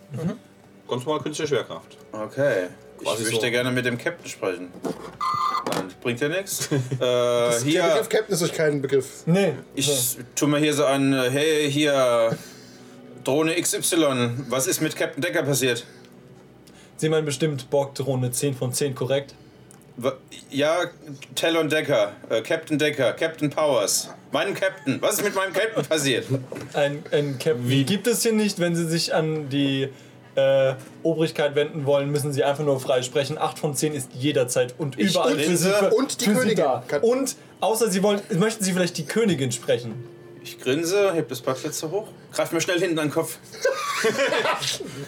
Ganz 0.89 1.05
normal 1.07 1.23
künstliche 1.23 1.49
Schwerkraft. 1.55 1.97
Okay. 2.13 2.67
Ich 3.01 3.07
Quasi 3.09 3.23
möchte 3.25 3.47
so. 3.47 3.51
gerne 3.51 3.71
mit 3.71 3.85
dem 3.87 3.99
Captain 3.99 4.29
sprechen. 4.29 4.69
Nein, 5.71 5.85
bringt 6.03 6.21
ja 6.21 6.29
nichts. 6.29 6.69
Äh, 6.73 6.99
der 7.01 7.55
Begriff 7.61 8.09
Captain 8.09 8.35
ist 8.35 8.43
euch 8.43 8.53
kein 8.53 8.83
Begriff. 8.83 9.23
Nee. 9.27 9.55
ich 9.75 10.19
tu 10.37 10.47
mal 10.47 10.61
hier 10.61 10.75
so 10.75 10.85
an, 10.85 11.13
äh, 11.13 11.31
hey, 11.31 11.71
hier, 11.73 12.37
Drohne 13.25 13.55
XY, 13.61 14.31
was 14.49 14.67
ist 14.67 14.81
mit 14.81 14.97
Captain 14.97 15.23
Decker 15.23 15.43
passiert? 15.43 15.85
Sie 16.97 17.09
meinen 17.09 17.25
bestimmt 17.25 17.71
Borg-Drohne 17.71 18.31
10 18.31 18.55
von 18.55 18.73
10, 18.73 18.95
korrekt? 18.95 19.35
Ja, 20.51 20.85
Talon 21.35 21.69
Decker, 21.69 22.13
äh, 22.31 22.41
Captain 22.43 22.79
Decker, 22.79 23.13
Captain 23.13 23.51
Powers. 23.51 24.09
Mein 24.31 24.55
Captain, 24.55 25.01
was 25.03 25.15
ist 25.17 25.25
mit 25.25 25.35
meinem 25.35 25.53
Captain 25.53 25.85
passiert? 25.85 26.27
Ein, 26.73 27.03
ein 27.11 27.39
Captain 27.39 27.87
gibt 27.87 28.07
es 28.07 28.23
hier 28.23 28.33
nicht. 28.33 28.59
Wenn 28.59 28.75
Sie 28.75 28.87
sich 28.87 29.15
an 29.15 29.51
die 29.51 29.89
äh, 30.35 30.75
Obrigkeit 31.03 31.55
wenden 31.55 31.85
wollen, 31.85 32.11
müssen 32.11 32.33
Sie 32.33 32.43
einfach 32.43 32.65
nur 32.65 32.81
frei 32.81 33.03
sprechen. 33.03 33.37
8 33.37 33.59
von 33.59 33.75
10 33.75 33.95
ist 33.95 34.11
jederzeit 34.15 34.75
und 34.79 34.99
Ich 34.99 35.11
überall 35.11 35.39
für 35.39 35.57
Sie, 35.57 35.69
für, 35.69 35.91
Und 35.91 36.21
die 36.21 36.25
für 36.25 36.41
Sie 36.41 36.55
Königin 36.55 37.01
Und 37.03 37.37
außer 37.61 37.91
Sie 37.91 38.03
wollen, 38.03 38.21
möchten 38.39 38.65
Sie 38.65 38.73
vielleicht 38.73 38.97
die 38.97 39.05
Königin 39.05 39.53
sprechen. 39.53 39.95
Ich 40.45 40.59
grinse, 40.59 41.13
heb 41.13 41.29
das 41.29 41.41
Parkett 41.41 41.75
so 41.75 41.91
hoch, 41.91 42.09
greif 42.33 42.53
mir 42.53 42.61
schnell 42.61 42.81
hinten 42.81 42.99
an 42.99 43.09
den 43.09 43.15
Kopf. 43.15 43.39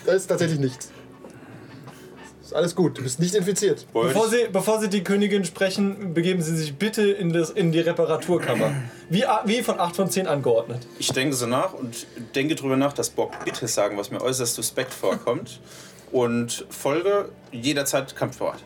Da 0.07 0.13
ist 0.13 0.29
tatsächlich 0.29 0.61
nichts. 0.61 0.91
Ist 2.45 2.55
alles 2.55 2.77
gut, 2.77 2.99
du 2.99 3.03
bist 3.03 3.19
nicht 3.19 3.35
infiziert. 3.35 3.87
Bevor 3.93 4.29
Sie, 4.29 4.47
bevor 4.53 4.79
Sie 4.79 4.89
die 4.89 5.03
Königin 5.03 5.45
sprechen, 5.45 6.15
begeben 6.15 6.43
Sie 6.43 6.55
sich 6.57 6.77
bitte 6.77 7.03
in, 7.03 7.33
das, 7.33 7.51
in 7.51 7.73
die 7.73 7.81
Reparaturkammer. 7.81 8.73
Wie, 9.09 9.25
wie 9.47 9.63
von 9.63 9.81
8 9.81 9.97
von 9.97 10.11
10 10.11 10.27
angeordnet. 10.27 10.87
Ich 10.99 11.09
denke 11.09 11.35
so 11.35 11.47
nach 11.47 11.73
und 11.73 12.07
denke 12.35 12.55
drüber 12.55 12.77
nach, 12.77 12.93
dass 12.93 13.11
Bock 13.11 13.33
bitte 13.45 13.67
sagen, 13.67 13.97
was 13.97 14.11
mir 14.11 14.21
äußerst 14.21 14.55
suspekt 14.55 14.93
vorkommt. 14.93 15.61
Und 16.13 16.67
folge 16.71 17.31
jederzeit 17.51 18.15
kampfbereit. 18.15 18.63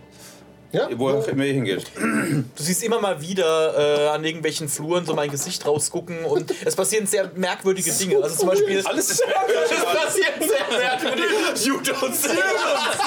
Ja? 0.70 0.88
Wo 0.96 1.08
auch 1.08 1.26
immer 1.28 1.44
ihr 1.44 1.54
hingeht. 1.54 1.90
Du 1.96 2.62
siehst 2.62 2.82
immer 2.82 3.00
mal 3.00 3.20
wieder 3.22 4.06
äh, 4.06 4.08
an 4.08 4.22
irgendwelchen 4.22 4.68
Fluren 4.68 5.06
so 5.06 5.14
mein 5.14 5.30
Gesicht 5.30 5.66
rausgucken 5.66 6.24
und 6.24 6.52
es 6.64 6.76
passieren 6.76 7.06
sehr 7.06 7.30
merkwürdige 7.34 7.90
Dinge. 7.90 8.22
Also 8.22 8.36
zum 8.36 8.48
Beispiel. 8.48 8.82
Alles 8.84 9.10
ist 9.10 9.22
Es 9.22 9.84
passieren 9.84 10.34
sehr 10.40 10.78
merkwürdige 10.78 11.28
You 11.64 11.78
don't 11.80 12.12
say 12.12 12.36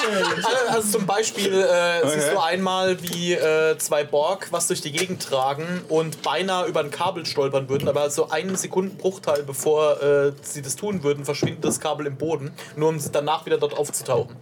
also, 0.02 0.76
also 0.76 0.98
zum 0.98 1.06
Beispiel 1.06 1.52
äh, 1.52 2.08
siehst 2.08 2.32
du 2.32 2.42
einmal, 2.42 3.00
wie 3.02 3.34
äh, 3.34 3.78
zwei 3.78 4.02
Borg 4.02 4.48
was 4.50 4.66
durch 4.66 4.80
die 4.80 4.90
Gegend 4.90 5.22
tragen 5.22 5.82
und 5.88 6.22
beinahe 6.22 6.66
über 6.66 6.80
ein 6.80 6.90
Kabel 6.90 7.26
stolpern 7.26 7.68
würden, 7.68 7.88
aber 7.88 8.10
so 8.10 8.28
einen 8.30 8.56
Sekundenbruchteil 8.56 9.44
bevor 9.44 10.02
äh, 10.02 10.32
sie 10.42 10.62
das 10.62 10.74
tun 10.74 11.04
würden, 11.04 11.24
verschwindet 11.24 11.64
das 11.64 11.78
Kabel 11.78 12.06
im 12.06 12.16
Boden, 12.16 12.50
nur 12.76 12.88
um 12.88 12.98
danach 13.12 13.46
wieder 13.46 13.58
dort 13.58 13.76
aufzutauchen. 13.76 14.36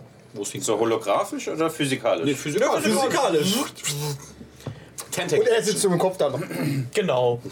So 0.61 0.79
holographisch 0.79 1.49
oder 1.49 1.71
physikalisch? 1.71 2.25
Nee, 2.25 2.35
physikalisch. 2.35 2.85
Physikalisch. 2.85 3.55
Und 5.19 5.33
er 5.33 5.63
sitzt 5.63 5.83
dem 5.85 5.99
Kopf 5.99 6.17
da. 6.17 6.33
Genau. 6.95 7.41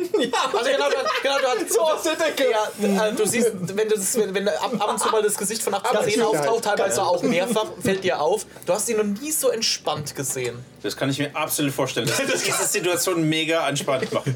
Also 0.00 0.70
genau, 0.70 0.88
du, 0.88 0.96
genau, 1.22 1.38
du 1.38 1.46
hast 1.46 1.72
so 1.72 1.80
aus 1.80 2.02
der 2.02 2.16
Decke. 2.16 2.50
Ja, 2.50 3.06
äh, 3.06 3.12
du 3.12 3.26
siehst, 3.26 3.52
wenn, 3.76 3.88
das, 3.88 4.16
wenn, 4.16 4.34
wenn 4.34 4.48
ab, 4.48 4.72
ab 4.78 4.90
und 4.90 4.98
zu 4.98 5.10
mal 5.10 5.22
das 5.22 5.36
Gesicht 5.36 5.62
von 5.62 5.74
8 5.74 6.04
10 6.04 6.22
auftaucht, 6.22 6.64
teilweise 6.64 7.02
auch 7.02 7.22
mehrfach, 7.22 7.66
fällt 7.82 8.04
dir 8.04 8.20
auf. 8.20 8.46
Du 8.66 8.72
hast 8.72 8.88
ihn 8.88 8.96
noch 8.96 9.20
nie 9.20 9.30
so 9.30 9.50
entspannt 9.50 10.14
gesehen. 10.14 10.58
Das 10.82 10.96
kann 10.96 11.10
ich 11.10 11.18
mir 11.18 11.34
absolut 11.34 11.72
vorstellen. 11.72 12.06
Das 12.06 12.18
wird 12.18 12.32
diese 12.46 12.64
Situation 12.64 13.28
mega 13.28 13.68
entspannt 13.68 14.10
machen. 14.12 14.34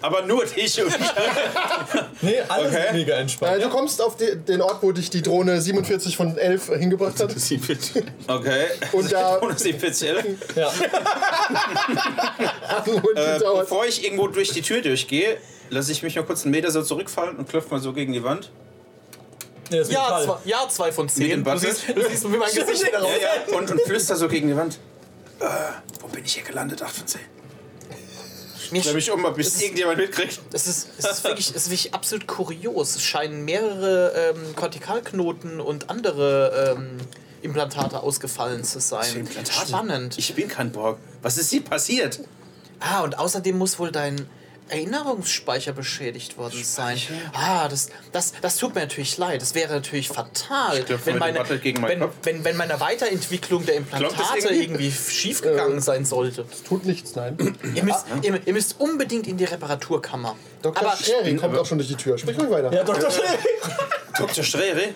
Aber 0.00 0.22
nur 0.22 0.44
dich 0.44 0.80
und. 0.82 0.92
Nee, 2.22 2.40
alles 2.48 2.72
Okay. 2.72 2.84
ist 2.86 2.92
mega 2.92 3.14
Äh, 3.14 3.20
entspannt. 3.20 3.62
du 3.62 3.68
kommst 3.68 4.00
auf 4.02 4.16
die, 4.16 4.36
den 4.36 4.60
Ort, 4.60 4.78
wo 4.82 4.90
dich 4.92 5.08
die 5.10 5.22
Drohne 5.22 5.60
47 5.60 6.16
von 6.16 6.36
11 6.36 6.66
hingebracht 6.78 7.20
hat. 7.20 7.32
Okay. 8.28 8.66
Und 8.92 9.12
da- 9.12 9.34
147. 9.36 10.08
Ja. 10.56 10.68
Und 12.86 13.16
Äh, 13.16 13.38
dauert- 13.38 13.60
bevor 13.60 13.86
ich 13.86 14.04
irgendwo 14.04 14.28
durch 14.28 14.50
die 14.52 14.62
Tür 14.62 14.80
durchgehe, 14.82 15.38
lasse 15.70 15.92
ich 15.92 16.02
mich 16.02 16.14
noch 16.16 16.26
kurz 16.26 16.42
einen 16.42 16.50
Meter 16.52 16.70
so 16.70 16.82
zurückfallen 16.82 17.36
und 17.36 17.48
klopfe 17.48 17.70
mal 17.70 17.80
so 17.80 17.92
gegen 17.92 18.12
die 18.12 18.22
Wand. 18.24 18.50
Ja, 19.70 19.82
egal. 19.82 20.24
zwei, 20.24 20.36
ja, 20.44 20.68
zwei 20.68 20.92
von 20.92 21.08
zehn. 21.08 21.44
Du 21.44 21.56
siehst, 21.58 21.88
du 21.94 22.08
siehst, 22.08 22.24
wie 22.32 22.36
mein 22.36 22.48
Gesicht 22.48 22.92
raus. 22.94 23.08
Ja, 23.20 23.52
ja. 23.52 23.56
Und, 23.58 23.70
und 23.70 23.80
flüster 23.82 24.16
so 24.16 24.26
gegen 24.28 24.48
die 24.48 24.56
Wand. 24.56 24.78
Äh, 25.40 25.44
wo 26.00 26.08
bin 26.08 26.24
ich 26.24 26.34
hier 26.34 26.42
gelandet? 26.44 26.82
8 26.82 26.90
von 26.96 27.06
10. 27.06 27.20
Mir 28.70 28.82
Dreh 28.82 28.92
mich 28.92 29.10
um, 29.10 29.22
bis 29.34 29.60
irgendjemand 29.60 29.98
mitkriegt. 29.98 30.40
Es 30.52 30.66
ist, 30.66 30.88
es 30.98 31.04
ist, 31.04 31.24
wirklich, 31.24 31.50
es 31.50 31.56
ist 31.56 31.70
wirklich 31.70 31.94
absolut 31.94 32.26
kurios. 32.26 32.96
Es 32.96 33.02
scheinen 33.02 33.44
mehrere 33.44 34.34
ähm, 34.34 34.56
Kortikalknoten 34.56 35.60
und 35.60 35.90
andere 35.90 36.76
ähm, 36.76 36.98
Implantate 37.42 38.00
ausgefallen 38.02 38.64
zu 38.64 38.80
sein. 38.80 39.28
Spannend. 39.50 40.18
Ich 40.18 40.34
bin 40.34 40.48
kein 40.48 40.72
Borg. 40.72 40.98
Was 41.22 41.38
ist 41.38 41.50
hier 41.50 41.62
passiert? 41.62 42.20
Ah, 42.80 43.02
und 43.02 43.18
außerdem 43.18 43.56
muss 43.56 43.78
wohl 43.78 43.90
dein 43.90 44.28
Erinnerungsspeicher 44.68 45.72
beschädigt 45.72 46.38
worden 46.38 46.62
sein. 46.62 46.98
Ah, 47.32 47.68
das, 47.68 47.90
das, 48.12 48.32
das 48.40 48.56
tut 48.56 48.74
mir 48.74 48.82
natürlich 48.82 49.16
leid. 49.18 49.40
Das 49.42 49.54
wäre 49.54 49.74
natürlich 49.74 50.08
fatal, 50.08 50.84
wenn 51.04 51.18
meine, 51.18 51.44
gegen 51.58 51.82
wenn, 51.82 52.00
Kopf. 52.00 52.14
wenn, 52.22 52.44
wenn 52.44 52.56
meine 52.56 52.80
Weiterentwicklung 52.80 53.64
der 53.64 53.76
Implantate 53.76 54.38
irgendwie? 54.38 54.62
irgendwie 54.62 54.92
schiefgegangen 54.92 55.80
sein 55.80 56.04
sollte. 56.04 56.44
Tut 56.66 56.84
nichts, 56.84 57.14
nein. 57.14 57.36
Ihr 57.74 57.84
müsst, 57.84 58.06
ihr, 58.22 58.40
ihr 58.46 58.52
müsst 58.52 58.80
unbedingt 58.80 59.26
in 59.26 59.36
die 59.36 59.44
Reparaturkammer. 59.44 60.36
Dr. 60.62 60.86
Aber 60.86 60.96
Sherry 60.96 61.36
kommt 61.36 61.56
auch 61.56 61.66
schon 61.66 61.78
durch 61.78 61.88
die 61.88 61.96
Tür. 61.96 62.18
Sprich 62.18 62.38
ruhig 62.38 62.50
weiter. 62.50 62.72
Ja, 62.72 62.84
Dr. 62.84 63.10
Sherry. 63.10 63.38
Dr. 64.18 64.44
Strere? 64.44 64.94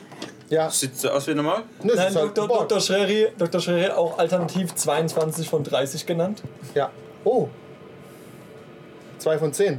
Ja. 0.52 0.68
Sieht 0.70 0.98
so 0.98 1.08
aus 1.10 1.26
wie 1.28 1.34
normal? 1.34 1.62
Nein, 1.82 1.96
ist 2.08 2.16
halt 2.16 2.36
Dr. 2.36 2.46
Dr. 2.46 2.80
Sherry, 2.80 3.28
Dr. 3.38 3.60
Sherry, 3.60 3.88
auch 3.88 4.18
alternativ 4.18 4.74
22 4.74 5.48
von 5.48 5.64
30 5.64 6.04
genannt. 6.04 6.42
Ja. 6.74 6.90
Oh. 7.24 7.48
Zwei 9.22 9.38
von 9.38 9.52
zehn. 9.52 9.78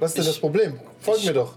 Was 0.00 0.12
ist 0.12 0.18
denn 0.18 0.24
das 0.24 0.38
Problem? 0.38 0.80
Folg 1.02 1.22
mir 1.24 1.34
doch. 1.34 1.52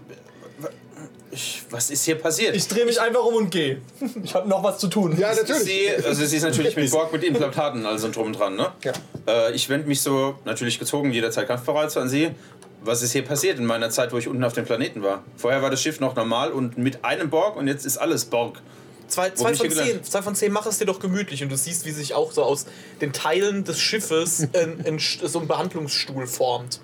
Ich, 1.30 1.62
was 1.70 1.88
ist 1.90 2.04
hier 2.04 2.16
passiert? 2.16 2.54
Ich 2.54 2.68
drehe 2.68 2.84
mich 2.84 3.00
einfach 3.00 3.24
um 3.24 3.34
und 3.34 3.50
gehe. 3.50 3.80
Ich 4.22 4.34
habe 4.34 4.46
noch 4.46 4.62
was 4.62 4.78
zu 4.78 4.88
tun. 4.88 5.16
Ja, 5.18 5.34
natürlich. 5.34 5.62
Sie, 5.64 5.88
also 6.04 6.24
sie 6.26 6.36
ist 6.36 6.42
natürlich 6.42 6.76
mit 6.76 6.90
Borg 6.90 7.10
mit 7.14 7.24
Implantaten, 7.24 7.86
also 7.86 8.10
drum 8.10 8.26
und 8.26 8.38
dran, 8.38 8.54
ne? 8.56 8.70
Ja. 8.84 8.92
Äh, 9.26 9.52
ich 9.54 9.68
wende 9.70 9.88
mich 9.88 10.02
so, 10.02 10.34
natürlich 10.44 10.78
gezogen, 10.78 11.10
jederzeit 11.10 11.46
kampfbereit 11.48 11.90
so 11.90 12.00
an 12.00 12.08
sie. 12.10 12.30
Was 12.82 13.00
ist 13.02 13.12
hier 13.12 13.22
passiert 13.24 13.58
in 13.58 13.64
meiner 13.64 13.88
Zeit, 13.88 14.12
wo 14.12 14.18
ich 14.18 14.28
unten 14.28 14.44
auf 14.44 14.52
dem 14.52 14.66
Planeten 14.66 15.02
war? 15.02 15.24
Vorher 15.38 15.62
war 15.62 15.70
das 15.70 15.80
Schiff 15.80 16.00
noch 16.00 16.14
normal 16.16 16.52
und 16.52 16.76
mit 16.76 17.02
einem 17.02 17.30
Borg 17.30 17.56
und 17.56 17.66
jetzt 17.66 17.86
ist 17.86 17.96
alles 17.96 18.26
Borg. 18.26 18.60
Zwei, 19.08 19.30
zwei, 19.30 19.54
von 19.54 19.70
zehn, 19.70 20.02
zwei 20.04 20.20
von 20.22 20.34
zehn 20.34 20.52
mach 20.52 20.66
es 20.66 20.78
dir 20.78 20.84
doch 20.84 20.98
gemütlich 21.00 21.42
und 21.42 21.48
du 21.50 21.56
siehst, 21.56 21.86
wie 21.86 21.92
sich 21.92 22.12
auch 22.14 22.32
so 22.32 22.42
aus 22.42 22.66
den 23.00 23.12
Teilen 23.12 23.64
des 23.64 23.78
Schiffes 23.80 24.40
ein, 24.52 24.84
ein, 24.86 24.98
Sch- 24.98 25.26
so 25.26 25.40
ein 25.40 25.46
Behandlungsstuhl 25.48 26.26
formt. 26.26 26.80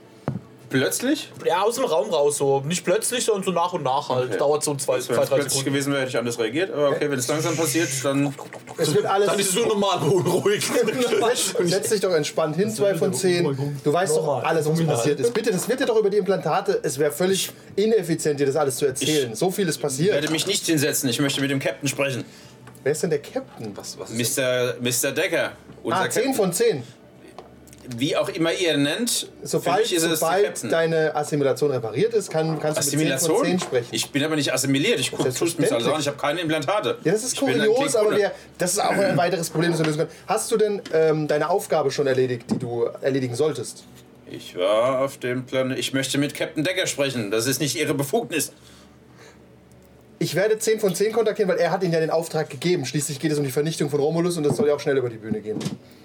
Plötzlich? 0.72 1.30
Ja, 1.46 1.62
aus 1.62 1.76
dem 1.76 1.84
Raum 1.84 2.10
raus, 2.10 2.38
so. 2.38 2.60
Nicht 2.60 2.84
plötzlich, 2.84 3.24
sondern 3.24 3.44
so 3.44 3.50
nach 3.52 3.72
und 3.72 3.82
nach 3.82 4.08
halt. 4.08 4.28
Okay. 4.30 4.38
Dauert 4.38 4.64
so 4.64 4.74
zwei, 4.74 4.94
Wenn 4.94 5.02
zwei 5.02 5.14
drei 5.16 5.24
plötzlich 5.26 5.44
Sekunden. 5.52 5.64
gewesen 5.70 5.90
wäre, 5.92 6.00
hätte 6.02 6.10
ich 6.10 6.18
anders 6.18 6.38
reagiert. 6.38 6.72
Aber 6.72 6.90
okay, 6.90 7.10
wenn 7.10 7.18
es 7.18 7.28
langsam 7.28 7.56
passiert, 7.56 7.88
dann. 8.02 8.34
Es 8.78 8.94
wird 8.94 9.06
alles. 9.06 9.28
Dann 9.28 9.38
ist 9.38 9.50
es 9.50 9.54
nur 9.54 9.66
normal 9.68 9.98
beunruhigend. 9.98 10.64
Setz, 11.70 11.88
dich 11.90 12.00
doch 12.00 12.12
entspannt 12.12 12.56
hin, 12.56 12.70
zwei 12.70 12.94
von 12.94 13.12
zehn. 13.14 13.76
Du 13.84 13.92
weißt 13.92 14.16
doch 14.16 14.42
alles, 14.42 14.66
was 14.68 14.84
passiert 14.84 15.20
ist. 15.20 15.32
Bitte, 15.34 15.50
das 15.52 15.68
wird 15.68 15.80
dir 15.80 15.86
doch 15.86 15.96
über 15.98 16.10
die 16.10 16.16
Implantate. 16.18 16.80
Es 16.82 16.98
wäre 16.98 17.12
völlig 17.12 17.50
ineffizient, 17.76 18.40
dir 18.40 18.46
das 18.46 18.56
alles 18.56 18.76
zu 18.76 18.86
erzählen. 18.86 19.34
so 19.34 19.50
viel 19.50 19.68
ist 19.68 19.76
Ich 19.76 19.82
passiert. 19.82 20.14
werde 20.14 20.30
mich 20.30 20.46
nicht 20.46 20.66
hinsetzen. 20.66 21.08
Ich 21.08 21.20
möchte 21.20 21.40
mit 21.40 21.50
dem 21.50 21.58
Captain 21.60 21.88
sprechen. 21.88 22.24
Wer 22.82 22.92
ist 22.92 23.02
denn 23.02 23.10
der 23.10 23.20
Captain? 23.22 23.72
Was, 23.76 23.96
was 23.98 24.10
Mr. 24.10 24.74
Mr. 24.80 25.12
Decker. 25.12 25.52
Unser 25.84 25.98
Ah, 26.00 26.10
10 26.10 26.22
Captain. 26.22 26.34
von 26.34 26.52
10. 26.52 26.82
Wie 27.96 28.16
auch 28.16 28.28
immer 28.28 28.52
ihr 28.52 28.76
nennt. 28.76 29.28
Sobald, 29.42 29.90
mich 29.90 30.00
sobald 30.00 30.72
deine 30.72 31.14
Assimilation 31.16 31.70
repariert 31.72 32.14
ist, 32.14 32.30
kann, 32.30 32.58
kannst 32.60 32.92
du 32.92 32.96
mit 32.96 33.08
10 33.08 33.08
von 33.08 33.16
Assimilation? 33.16 33.44
10 33.44 33.60
sprechen. 33.60 33.88
Ich 33.90 34.10
bin 34.10 34.22
aber 34.24 34.36
nicht 34.36 34.52
assimiliert. 34.52 35.00
Ich 35.00 35.10
gucke 35.10 35.24
Selbstverständlich. 35.24 35.72
alles 35.72 35.86
an. 35.88 36.00
Ich 36.00 36.06
habe 36.06 36.16
keine 36.16 36.40
Implantate. 36.40 36.98
ja, 37.02 37.12
das 37.12 37.24
ist 37.24 37.32
Ich 37.32 37.40
kurios, 37.40 37.96
aber 37.96 38.16
wir, 38.16 38.30
das 38.58 38.72
ist 38.72 38.78
auch 38.78 38.90
ein 38.90 39.16
weiteres 39.16 39.50
Problem, 39.50 39.72
das 39.72 39.80
wir 39.80 39.86
lösen 39.86 39.98
können. 39.98 40.10
Hast 40.26 40.50
du 40.52 40.56
denn 40.56 40.80
ähm, 40.92 41.26
deine 41.26 41.50
Aufgabe 41.50 41.90
schon 41.90 42.06
erledigt, 42.06 42.44
die 42.50 42.58
du 42.58 42.84
erledigen 43.00 43.34
solltest? 43.34 43.84
Ich 44.30 44.56
war 44.56 45.00
auf 45.00 45.18
dem 45.18 45.44
Plan. 45.44 45.76
Ich 45.76 45.92
möchte 45.92 46.18
mit 46.18 46.34
Captain 46.34 46.64
Decker 46.64 46.86
sprechen. 46.86 47.30
Das 47.30 47.46
ist 47.46 47.60
nicht 47.60 47.76
Ihre 47.76 47.94
Befugnis. 47.94 48.52
Ich 50.20 50.36
werde 50.36 50.56
10 50.56 50.78
von 50.78 50.94
10 50.94 51.12
kontaktieren, 51.12 51.50
weil 51.50 51.58
er 51.58 51.72
hat 51.72 51.82
ihnen 51.82 51.92
ja 51.92 51.98
den 51.98 52.10
Auftrag 52.10 52.48
gegeben. 52.48 52.86
Schließlich 52.86 53.18
geht 53.18 53.32
es 53.32 53.38
um 53.38 53.44
die 53.44 53.50
Vernichtung 53.50 53.90
von 53.90 53.98
Romulus 53.98 54.36
und 54.36 54.44
das 54.44 54.56
soll 54.56 54.68
ja 54.68 54.74
auch 54.74 54.80
schnell 54.80 54.96
über 54.96 55.10
die 55.10 55.16
Bühne 55.16 55.40
gehen. 55.40 55.58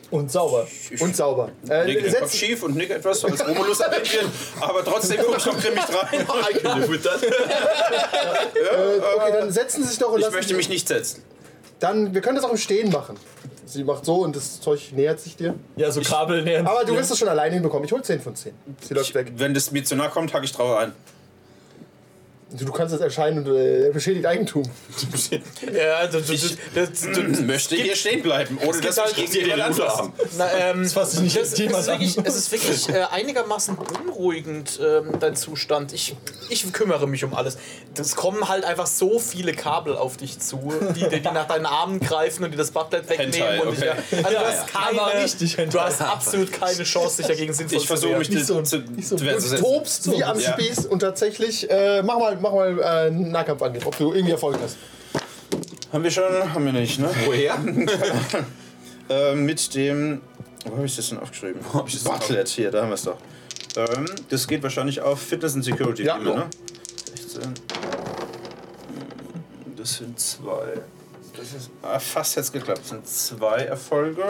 Und 0.10 0.32
sauber. 0.32 0.68
Und 1.00 1.16
sauber. 1.16 1.52
Äh, 1.70 1.86
Lege 1.86 2.04
den 2.04 2.14
Kopf 2.14 2.34
schief 2.34 2.64
und 2.64 2.76
nick 2.76 2.90
etwas 2.90 3.26
als 3.26 3.46
Romulus 3.46 3.82
ein 3.88 4.00
bisschen. 4.00 4.26
Aber 4.62 4.84
trotzdem 4.84 5.18
gucke 5.18 5.38
ich 5.38 5.46
noch 5.46 5.60
grimmig 5.60 5.84
rein. 5.90 6.20
äh, 6.24 6.94
okay, 9.16 9.32
dann 9.34 9.52
setzen 9.52 9.84
Sie 9.84 9.90
sich 9.90 10.00
doch 10.00 10.12
und 10.12 10.20
Ich 10.20 10.26
lassen 10.26 10.36
möchte 10.36 10.54
mich 10.54 10.70
nicht 10.70 10.88
setzen. 10.88 11.24
Dann, 11.80 12.14
wir 12.14 12.22
können 12.22 12.38
das 12.38 12.46
auch 12.46 12.52
im 12.52 12.58
Stehen 12.58 12.90
machen. 12.92 13.18
Sie 13.66 13.84
macht 13.84 14.06
so 14.06 14.24
und 14.24 14.36
das 14.36 14.62
Zeug 14.62 14.94
nähert 14.94 15.20
sich 15.20 15.36
dir. 15.36 15.54
Ja, 15.76 15.92
so 15.92 16.00
Kabel 16.02 16.42
nähern. 16.42 16.66
Aber 16.66 16.86
du 16.86 16.96
wirst 16.96 17.12
es 17.12 17.20
schon 17.20 17.28
alleine 17.28 17.56
hinbekommen. 17.56 17.84
Ich 17.86 17.92
hol 17.92 18.02
10 18.02 18.22
von 18.22 18.34
10. 18.34 18.54
Sie 18.82 18.94
läuft 18.94 19.14
weg. 19.14 19.34
Wenn 19.36 19.54
das 19.54 19.72
mir 19.72 19.84
zu 19.84 19.96
nah 19.96 20.08
kommt, 20.08 20.34
hacke 20.34 20.46
ich 20.46 20.54
drauf 20.54 20.78
ein. 20.78 20.94
Du, 22.50 22.64
du 22.64 22.72
kannst 22.72 22.94
jetzt 22.94 23.02
erscheinen 23.02 23.46
und 23.46 23.54
äh, 23.56 23.90
beschädigt 23.92 24.26
Eigentum. 24.26 24.64
Ja, 25.74 26.08
das, 26.08 26.28
das, 26.28 26.56
das, 26.74 26.90
das, 27.02 27.08
Ich 27.40 27.40
möchte 27.42 27.76
hier 27.76 27.96
stehen 27.96 28.22
bleiben, 28.24 28.58
ohne 28.66 28.80
dass 28.80 28.98
halt 28.98 29.18
ich 29.18 29.30
gegen 29.32 29.48
jemand 29.48 29.72
Gute 29.74 29.84
anfasse. 29.84 29.98
haben. 30.04 30.14
Na, 30.38 30.50
ähm, 30.58 30.84
das, 30.84 30.94
fasst 30.94 31.14
dich 31.14 31.20
nicht 31.22 31.36
das, 31.38 31.50
das 31.50 31.58
Thema 31.58 31.80
es 31.80 31.88
ist 31.88 31.88
wirklich, 31.90 32.18
es 32.24 32.36
ist 32.36 32.52
wirklich 32.54 32.90
äh, 32.90 33.04
einigermaßen 33.12 33.76
beunruhigend, 33.76 34.80
ähm, 34.82 35.20
dein 35.20 35.36
Zustand. 35.36 35.92
Ich, 35.94 36.16
ich 36.50 36.72
kümmere 36.72 37.06
mich 37.08 37.24
um 37.26 37.34
alles. 37.34 37.58
Es 38.00 38.16
kommen 38.16 38.48
halt 38.48 38.64
einfach 38.64 38.88
so 38.88 39.20
viele 39.20 39.52
Kabel 39.54 39.98
auf 39.98 40.16
dich 40.18 40.40
zu, 40.40 40.74
die, 40.96 41.02
die, 41.10 41.20
die 41.20 41.22
nach 41.22 41.48
deinen 41.48 41.66
Armen 41.66 42.00
greifen 42.00 42.46
und 42.46 42.52
die 42.52 42.58
das 42.58 42.72
Buttlet 42.72 43.10
wegnehmen. 43.10 43.34
Hentai, 43.34 43.62
und 43.62 43.72
dich, 43.78 43.84
okay. 43.90 43.94
ja, 44.12 44.18
also 44.24 44.38
du 44.38 44.46
hast 44.46 44.68
keine, 44.68 45.24
richtig 45.24 45.58
Hentai. 45.58 45.72
du 45.78 45.82
hast 45.82 46.02
absolut 46.02 46.52
keine 46.54 46.84
Chance, 46.84 47.18
dich 47.18 47.28
dagegen 47.28 47.54
sinnvoll 47.54 47.76
Ich 47.78 47.82
zu 47.84 47.88
versuche 47.88 48.10
wehren. 48.12 48.20
mich 48.20 48.30
Nicht 48.30 48.46
so- 48.46 48.62
zu, 48.62 48.78
nicht 48.78 49.08
so 49.08 49.16
zu 49.18 49.24
Du 49.26 49.30
wehrzusetzen. 49.30 49.66
tobst 49.66 50.12
wie 50.12 50.24
am 50.24 50.40
Ja. 50.40 50.54
Spieß 50.54 50.86
und 50.86 51.00
tatsächlich, 51.00 51.70
äh, 51.70 52.02
mach 52.04 52.16
mal, 52.42 52.50
mach 52.50 52.54
mal 52.54 52.80
äh, 52.80 53.08
einen 53.08 53.32
Nahkampf 53.32 53.62
angehen, 53.62 53.84
ob 53.86 53.98
du 53.98 54.14
irgendwie 54.14 54.32
Erfolg 54.34 54.58
hast. 54.62 54.78
Haben 55.94 56.04
wir 56.04 56.12
schon? 56.12 56.54
Haben 56.54 56.66
wir 56.66 56.74
nicht, 56.74 57.00
ne? 57.00 57.10
Woher? 57.26 57.58
Äh, 59.10 59.36
mit 59.36 59.74
dem. 59.74 60.22
Wo 60.66 60.76
habe 60.76 60.86
ich 60.86 60.98
das 60.98 61.08
denn 61.08 61.20
aufgeschrieben? 61.20 61.62
Wo 61.72 61.80
habe 61.80 61.88
ich 61.88 61.94
das 61.94 62.04
Bartlett 62.04 62.50
hier, 62.50 62.70
da 62.72 62.82
haben 62.82 62.90
wir 62.90 62.96
es 62.96 63.04
doch. 63.04 63.16
Ähm, 63.78 64.06
das 64.28 64.46
geht 64.46 64.62
wahrscheinlich 64.64 65.00
auf 65.00 65.22
Fitness 65.22 65.56
and 65.56 65.64
Security, 65.64 66.04
Ja. 66.04 66.18
immer, 66.18 66.36
ne? 66.36 66.46
16. 67.16 67.54
Das 69.78 69.94
sind 69.96 70.20
zwei. 70.20 70.82
Das 71.38 71.54
ist 71.54 71.70
ah, 71.84 72.00
fast 72.00 72.36
jetzt 72.36 72.52
geklappt. 72.52 72.80
Das 72.82 72.90
sind 72.90 73.08
zwei 73.08 73.58
Erfolge. 73.58 74.24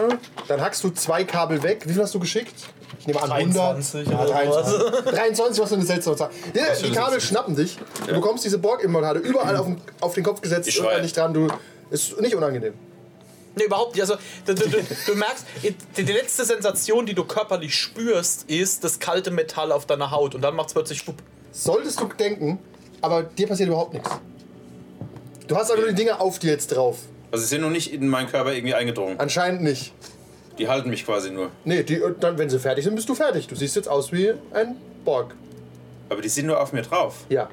Dann 0.46 0.60
hackst 0.60 0.84
du 0.84 0.90
zwei 0.90 1.24
Kabel 1.24 1.62
weg. 1.62 1.82
Wie 1.86 1.92
viel 1.92 2.02
hast 2.02 2.14
du 2.14 2.20
geschickt? 2.20 2.54
Ich 3.00 3.06
nehme 3.06 3.22
an 3.22 3.30
23 3.30 4.08
100. 4.08 4.28
oder 4.28 4.44
Ja, 4.44 4.52
23. 4.52 5.14
23, 5.14 5.62
was 5.62 5.68
für 5.68 5.74
eine 5.76 5.84
seltsame 5.84 6.16
Zahl. 6.16 6.30
Ja, 6.54 6.64
die 6.74 6.90
Kabel 6.92 7.20
schnappen 7.20 7.56
dich. 7.56 7.78
Du 8.06 8.14
bekommst 8.14 8.44
diese 8.44 8.58
Borg-Implantate 8.58 9.20
überall 9.20 9.56
auf 9.56 9.66
den, 9.66 9.80
auf 10.00 10.14
den 10.14 10.24
Kopf 10.24 10.40
gesetzt. 10.40 10.68
Ich 10.68 10.82
nicht 11.00 11.16
dran. 11.16 11.32
Du, 11.32 11.48
ist 11.90 12.20
nicht 12.20 12.34
unangenehm. 12.34 12.74
Nee, 13.54 13.64
überhaupt 13.64 13.94
nicht. 13.94 14.02
Also, 14.02 14.16
du, 14.46 14.54
du, 14.54 14.68
du, 14.68 14.78
du 15.06 15.14
merkst, 15.14 15.44
die, 15.96 16.02
die 16.04 16.12
letzte 16.12 16.44
Sensation, 16.44 17.06
die 17.06 17.14
du 17.14 17.24
körperlich 17.24 17.74
spürst, 17.74 18.48
ist 18.50 18.84
das 18.84 18.98
kalte 18.98 19.30
Metall 19.30 19.72
auf 19.72 19.86
deiner 19.86 20.10
Haut. 20.10 20.34
Und 20.34 20.42
dann 20.42 20.54
macht 20.54 20.68
es 20.68 20.74
plötzlich 20.74 20.98
schwupp. 20.98 21.16
Solltest 21.50 21.98
du 22.00 22.06
denken, 22.06 22.58
aber 23.00 23.22
dir 23.22 23.48
passiert 23.48 23.68
überhaupt 23.68 23.94
nichts. 23.94 24.10
Du 25.48 25.56
hast 25.56 25.70
aber 25.70 25.80
nur 25.80 25.88
die 25.88 25.94
Dinger 25.94 26.20
auf 26.20 26.38
dir 26.38 26.50
jetzt 26.50 26.68
drauf. 26.68 26.98
Also 27.32 27.42
sie 27.42 27.48
sind 27.48 27.62
noch 27.62 27.70
nicht 27.70 27.92
in 27.92 28.06
meinen 28.08 28.28
Körper 28.28 28.52
irgendwie 28.52 28.74
eingedrungen. 28.74 29.18
Anscheinend 29.18 29.62
nicht. 29.62 29.92
Die 30.58 30.68
halten 30.68 30.90
mich 30.90 31.06
quasi 31.06 31.30
nur. 31.30 31.50
Nee, 31.64 31.82
die, 31.82 32.00
und 32.00 32.22
dann, 32.22 32.36
wenn 32.36 32.50
sie 32.50 32.58
fertig 32.58 32.84
sind, 32.84 32.94
bist 32.94 33.08
du 33.08 33.14
fertig. 33.14 33.48
Du 33.48 33.54
siehst 33.54 33.74
jetzt 33.76 33.88
aus 33.88 34.12
wie 34.12 34.34
ein 34.52 34.76
Borg. 35.04 35.34
Aber 36.10 36.20
die 36.20 36.28
sind 36.28 36.46
nur 36.46 36.60
auf 36.60 36.72
mir 36.72 36.82
drauf. 36.82 37.14
Ja. 37.28 37.48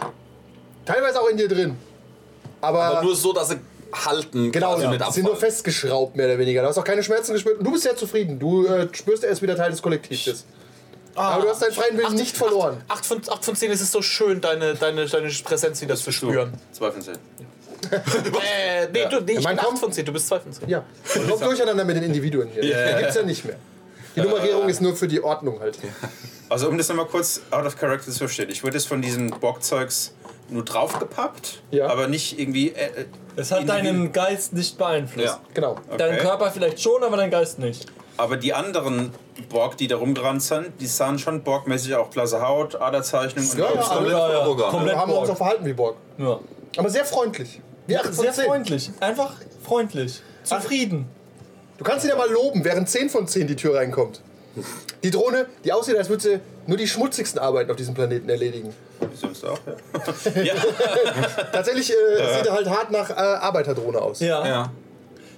Teilweise 0.86 1.22
auch 1.22 1.30
in 1.30 1.38
dir 1.38 1.48
drin. 1.48 1.78
Aber, 2.62 2.84
Aber 2.84 3.04
nur 3.04 3.16
so, 3.16 3.32
dass 3.32 3.50
sie 3.50 3.58
halten, 3.94 4.52
genau, 4.52 4.78
ja, 4.80 4.92
die 4.92 5.14
sind 5.14 5.26
nur 5.26 5.38
festgeschraubt, 5.38 6.16
mehr 6.16 6.26
oder 6.26 6.40
weniger. 6.40 6.62
Du 6.64 6.68
hast 6.68 6.78
auch 6.78 6.84
keine 6.84 7.04
Schmerzen 7.04 7.34
gespürt. 7.34 7.60
Und 7.60 7.66
du 7.66 7.72
bist 7.72 7.84
sehr 7.84 7.96
zufrieden. 7.96 8.40
Du 8.40 8.66
äh, 8.66 8.90
spürst, 8.92 9.24
er 9.24 9.30
ist 9.30 9.42
wieder 9.42 9.56
Teil 9.56 9.72
des 9.72 9.82
Kollektivs. 9.82 10.46
Aber 11.16 11.44
du 11.44 11.50
hast 11.50 11.62
deinen 11.62 11.72
freien 11.72 11.98
Willen 11.98 12.16
nicht 12.16 12.36
verloren. 12.36 12.84
8 12.90 13.06
von, 13.06 13.22
8 13.26 13.46
von 13.46 13.56
10 13.56 13.72
ist 13.72 13.82
es 13.82 13.92
so 13.92 14.02
schön, 14.02 14.42
deine, 14.42 14.76
deine, 14.76 15.06
deine 15.06 15.30
Präsenz 15.30 15.82
wieder 15.82 15.96
zu 15.96 16.12
spüren. 16.12 16.54
Zwei 16.74 16.92
von 16.92 17.02
zehn. 17.02 17.18
Äh, 17.92 18.88
nee, 18.94 19.06
du, 19.10 19.22
nee, 19.22 19.34
ich 19.34 19.44
Man 19.44 19.56
bin 19.56 19.60
8 19.60 19.66
kommt- 19.68 19.80
von 19.80 19.92
10, 19.92 20.06
du 20.06 20.14
bist 20.14 20.28
2 20.28 20.40
von 20.40 20.52
10. 20.54 20.70
Ja. 20.70 20.84
Und 21.16 21.30
kommt 21.30 21.42
durcheinander 21.44 21.84
mit 21.86 21.96
den 21.96 22.04
Individuen 22.04 22.50
hier. 22.50 22.62
Die 22.62 22.98
gibt's 23.00 23.16
ja 23.16 23.24
nicht 23.24 23.46
mehr. 23.46 23.56
Die 24.16 24.22
Nummerierung 24.22 24.70
ist 24.70 24.82
nur 24.82 24.96
für 24.96 25.08
die 25.08 25.22
Ordnung 25.24 25.60
halt. 25.60 25.78
Also 26.50 26.68
um 26.70 26.78
das 26.78 26.88
nochmal 26.90 27.06
kurz 27.08 27.42
out 27.52 27.66
of 27.66 27.78
character 27.78 28.12
zu 28.12 28.18
verstehen. 28.20 28.50
Ich 28.50 28.64
wurde 28.64 28.78
jetzt 28.78 28.88
von 28.88 29.02
diesen 29.02 29.30
Bockzeugs 29.32 30.14
nur 30.50 30.64
draufgepappt, 30.64 31.64
Ja. 31.72 31.88
aber 31.88 32.08
nicht 32.08 32.40
irgendwie... 32.40 32.70
Äh, 32.70 32.86
äh, 33.02 33.06
Es 33.36 33.52
hat 33.52 33.62
individu- 33.62 33.68
deinen 33.68 34.12
Geist 34.14 34.54
nicht 34.54 34.78
beeinflusst. 34.78 35.26
Ja. 35.28 35.40
Genau. 35.56 35.76
Deinen 35.98 36.14
Okay. 36.14 36.22
Körper 36.22 36.52
vielleicht 36.52 36.80
schon, 36.80 37.04
aber 37.04 37.18
deinen 37.18 37.32
Geist 37.32 37.58
nicht. 37.60 37.88
Aber 38.18 38.38
die 38.38 38.54
anderen 38.54 39.12
Borg, 39.50 39.76
die 39.78 39.88
da 39.88 39.98
rumgerannt 39.98 40.42
sind, 40.44 40.68
die 40.80 40.86
sahen 40.86 41.18
schon 41.20 41.42
Borgmäßig 41.44 41.96
auch 41.96 42.08
blasse 42.10 42.42
Haut, 42.48 42.80
Aderzeichnung 42.80 43.44
und 43.44 43.58
Ja, 43.58 43.66
ja, 43.66 43.72
Kopfstoß. 43.72 43.98
alle- 43.98 44.12
Ja, 44.12 44.32
ja. 44.32 44.38
Organ. 44.48 44.58
Wir 44.58 44.70
Komplett 44.72 44.96
haben 44.96 45.12
uns 45.12 45.30
auch 45.32 45.38
verhalten 45.38 45.66
wie 45.66 45.74
Borg. 45.74 45.98
Ja. 46.20 46.40
Aber 46.78 46.90
sehr 46.90 47.04
freundlich. 47.06 47.60
Von 47.88 48.14
Sehr 48.14 48.34
10. 48.34 48.46
freundlich. 48.46 48.92
Einfach 49.00 49.34
freundlich. 49.64 50.22
Zufrieden. 50.44 51.08
Du 51.78 51.84
kannst 51.84 52.06
ihn 52.06 52.10
ja 52.10 52.16
mal 52.16 52.30
loben, 52.30 52.64
während 52.64 52.90
10 52.90 53.10
von 53.10 53.28
10 53.28 53.48
die 53.48 53.56
Tür 53.56 53.76
reinkommt. 53.76 54.22
Die 55.04 55.12
Drohne, 55.12 55.48
die 55.64 55.74
aussieht, 55.74 55.98
als 55.98 56.08
würde 56.10 56.24
sie 56.24 56.40
nur 56.66 56.78
die 56.78 56.88
schmutzigsten 56.88 57.40
Arbeiten 57.40 57.70
auf 57.70 57.76
diesem 57.78 57.94
Planeten 57.94 58.30
erledigen. 58.30 58.74
Wie 59.12 59.16
sonst 59.18 59.44
auch, 59.44 59.60
ja. 60.36 60.42
ja. 60.44 60.54
Tatsächlich 61.52 61.92
äh, 61.92 62.38
sieht 62.38 62.46
er 62.48 62.54
halt 62.54 62.70
hart 62.70 62.92
nach 62.92 63.10
äh, 63.10 63.14
Arbeiterdrohne 63.14 64.00
aus. 64.02 64.22
Ja. 64.22 64.48
Ja. 64.48 64.72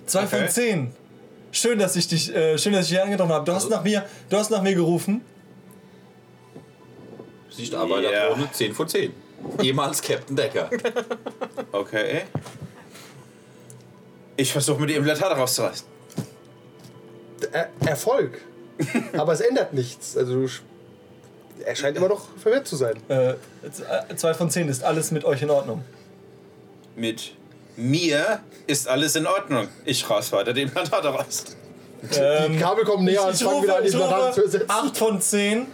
Zwei 0.05 0.27
von 0.27 0.39
Okay. 0.39 0.49
zehn. 0.49 0.91
Schön, 1.51 1.79
dass 1.79 1.95
ich 1.95 2.07
dich, 2.07 2.33
äh, 2.35 2.57
schön, 2.59 2.73
dass 2.73 2.83
ich 2.85 2.89
dich 2.91 3.01
angetroffen 3.01 3.33
habe. 3.33 3.45
Du 3.45 3.53
hast 3.53 3.69
nach 3.69 3.83
mir, 3.83 4.05
du 4.29 4.37
hast 4.37 4.51
nach 4.51 4.61
mir 4.61 4.75
gerufen. 4.75 5.21
Sichtarbeiterdrohne 7.49 8.49
10 8.51 8.73
von 8.73 8.87
10. 8.87 9.11
Jemals 9.61 10.01
Captain 10.01 10.35
Decker. 10.35 10.69
Okay. 11.71 12.23
Ich 14.35 14.51
versuche 14.51 14.79
mir 14.79 14.87
die 14.87 14.95
Implantate 14.95 15.35
rauszureißen. 15.35 15.85
Er 17.51 17.69
Erfolg. 17.85 18.41
Aber 19.17 19.33
es 19.33 19.41
ändert 19.41 19.73
nichts. 19.73 20.15
Also 20.15 20.47
er 21.65 21.75
scheint 21.75 21.97
immer 21.97 22.07
noch 22.07 22.27
verwirrt 22.37 22.67
zu 22.67 22.75
sein. 22.75 22.95
Äh, 23.09 23.31
äh, 23.31 23.35
zwei 24.15 24.33
von 24.33 24.49
zehn 24.49 24.69
ist 24.69 24.83
alles 24.83 25.11
mit 25.11 25.25
euch 25.25 25.41
in 25.41 25.49
Ordnung. 25.49 25.83
Mit 26.95 27.33
mir 27.75 28.39
ist 28.67 28.87
alles 28.87 29.15
in 29.15 29.27
Ordnung. 29.27 29.67
Ich 29.85 30.09
raus 30.09 30.31
weiter 30.31 30.53
die 30.53 30.63
Implantate 30.63 31.07
raus. 31.09 31.43
Die 32.01 32.59
Kabel 32.59 32.85
kommen 32.85 33.05
näher 33.05 33.23
und 33.23 33.33
ich 33.33 33.43
fangen 33.43 33.63
wieder 33.63 33.77
an, 33.77 33.83
die 33.83 33.89
Implantate 33.89 34.35
zu 34.35 34.43
ersetzen. 34.43 34.69
8 34.69 34.97
von 34.97 35.21
10. 35.21 35.67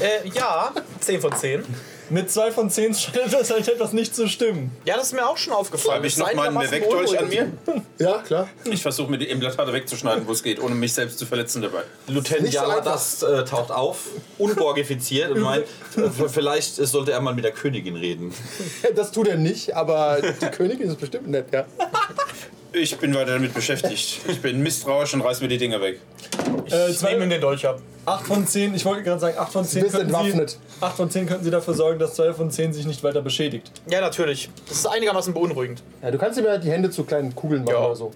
Äh, 0.00 0.28
ja, 0.34 0.72
10 1.00 1.20
von 1.20 1.34
10. 1.34 1.64
Mit 2.10 2.30
2 2.30 2.50
von 2.50 2.70
10 2.70 2.94
scheint 2.94 3.32
das 3.32 3.50
halt 3.50 3.68
etwas 3.68 3.92
nicht 3.92 4.14
zu 4.14 4.28
stimmen. 4.28 4.72
Ja, 4.84 4.96
das 4.96 5.06
ist 5.06 5.12
mir 5.12 5.28
auch 5.28 5.36
schon 5.36 5.52
aufgefallen. 5.52 5.96
Habe 5.98 6.06
ich 6.08 6.14
Das 6.14 6.20
noch 6.20 6.30
ist 6.30 6.36
meinen 6.36 6.56
einigermaßen 6.56 6.80
Mehrwegdolch 6.80 7.18
an 7.18 7.28
mir? 7.28 7.82
Ja, 8.00 8.22
klar. 8.22 8.48
Ich 8.64 8.80
versuche 8.80 9.10
mir 9.10 9.18
die 9.18 9.28
Implantate 9.28 9.74
wegzuschneiden, 9.74 10.26
wo 10.26 10.32
es 10.32 10.42
geht, 10.42 10.58
ohne 10.58 10.74
mich 10.74 10.94
selbst 10.94 11.18
zu 11.18 11.26
verletzen 11.26 11.60
dabei. 11.60 11.82
Lieutenant 12.06 12.50
Jala, 12.50 12.80
das 12.80 13.22
äh, 13.22 13.44
taucht 13.44 13.70
auf, 13.70 14.06
unborgifiziert 14.38 15.30
und 15.30 15.40
meint, 15.40 15.64
äh, 15.96 16.28
vielleicht 16.28 16.76
sollte 16.76 17.12
er 17.12 17.20
mal 17.20 17.34
mit 17.34 17.44
der 17.44 17.52
Königin 17.52 17.96
reden. 17.96 18.32
Das 18.96 19.12
tut 19.12 19.28
er 19.28 19.36
nicht, 19.36 19.76
aber 19.76 20.18
die 20.22 20.46
Königin 20.46 20.88
ist 20.88 20.98
bestimmt 20.98 21.28
nett, 21.28 21.46
ja. 21.52 21.66
Ich 22.72 22.96
bin 22.98 23.14
weiter 23.14 23.32
damit 23.32 23.52
beschäftigt. 23.52 24.20
Ich 24.28 24.40
bin 24.40 24.62
misstrauisch 24.62 25.12
und 25.14 25.22
reiß 25.22 25.40
mir 25.40 25.48
die 25.48 25.58
Dinger 25.58 25.80
weg. 25.80 25.98
Äh, 26.70 26.90
Ich 26.90 26.98
zwei- 26.98 27.12
nehme 27.14 27.28
den 27.28 27.40
Dolch 27.40 27.66
ab. 27.66 27.80
8 28.06 28.26
von 28.26 28.46
10, 28.46 28.74
ich 28.74 28.84
wollte 28.84 29.02
gerade 29.02 29.20
sagen, 29.20 29.36
8 29.38 29.52
von 29.52 29.64
10 29.64 29.82
bist 29.82 29.94
könnten 29.94 30.10
Sie, 30.10 30.16
entwaffnet. 30.16 30.58
8 30.80 30.96
von 30.96 31.10
10 31.10 31.26
könnten 31.26 31.44
Sie 31.44 31.50
dafür 31.50 31.74
sorgen, 31.74 31.98
dass 31.98 32.14
2 32.14 32.32
von 32.32 32.50
10 32.50 32.72
sich 32.72 32.86
nicht 32.86 33.02
weiter 33.02 33.22
beschädigt. 33.22 33.70
Ja, 33.88 34.00
natürlich. 34.00 34.50
Das 34.68 34.78
ist 34.78 34.86
einigermaßen 34.86 35.34
beunruhigend. 35.34 35.82
Ja, 36.02 36.10
du 36.10 36.18
kannst 36.18 36.38
ihm 36.38 36.44
ja 36.44 36.56
die 36.58 36.70
Hände 36.70 36.90
zu 36.90 37.04
kleinen 37.04 37.34
Kugeln 37.34 37.64
machen 37.64 37.74
Ja. 37.74 37.84
oder 37.86 37.96
so. 37.96 38.12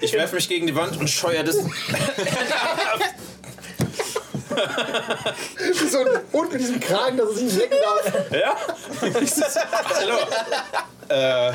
Ich 0.00 0.12
werfe 0.12 0.34
mich 0.36 0.48
gegen 0.48 0.66
die 0.66 0.74
Wand 0.76 0.96
und 0.98 1.08
scheuer 1.08 1.42
das. 1.42 1.56
Wie 5.80 5.88
so 5.88 5.98
ein 5.98 6.06
Hund 6.32 6.52
mit 6.52 6.60
diesem 6.60 6.80
Kragen, 6.80 7.16
dass 7.16 7.30
sich 7.34 7.44
nicht 7.44 7.56
lecken 7.58 7.76
darf. 7.82 8.30
Ja? 8.32 8.56
Hallo. 9.94 10.16
Äh. 11.08 11.52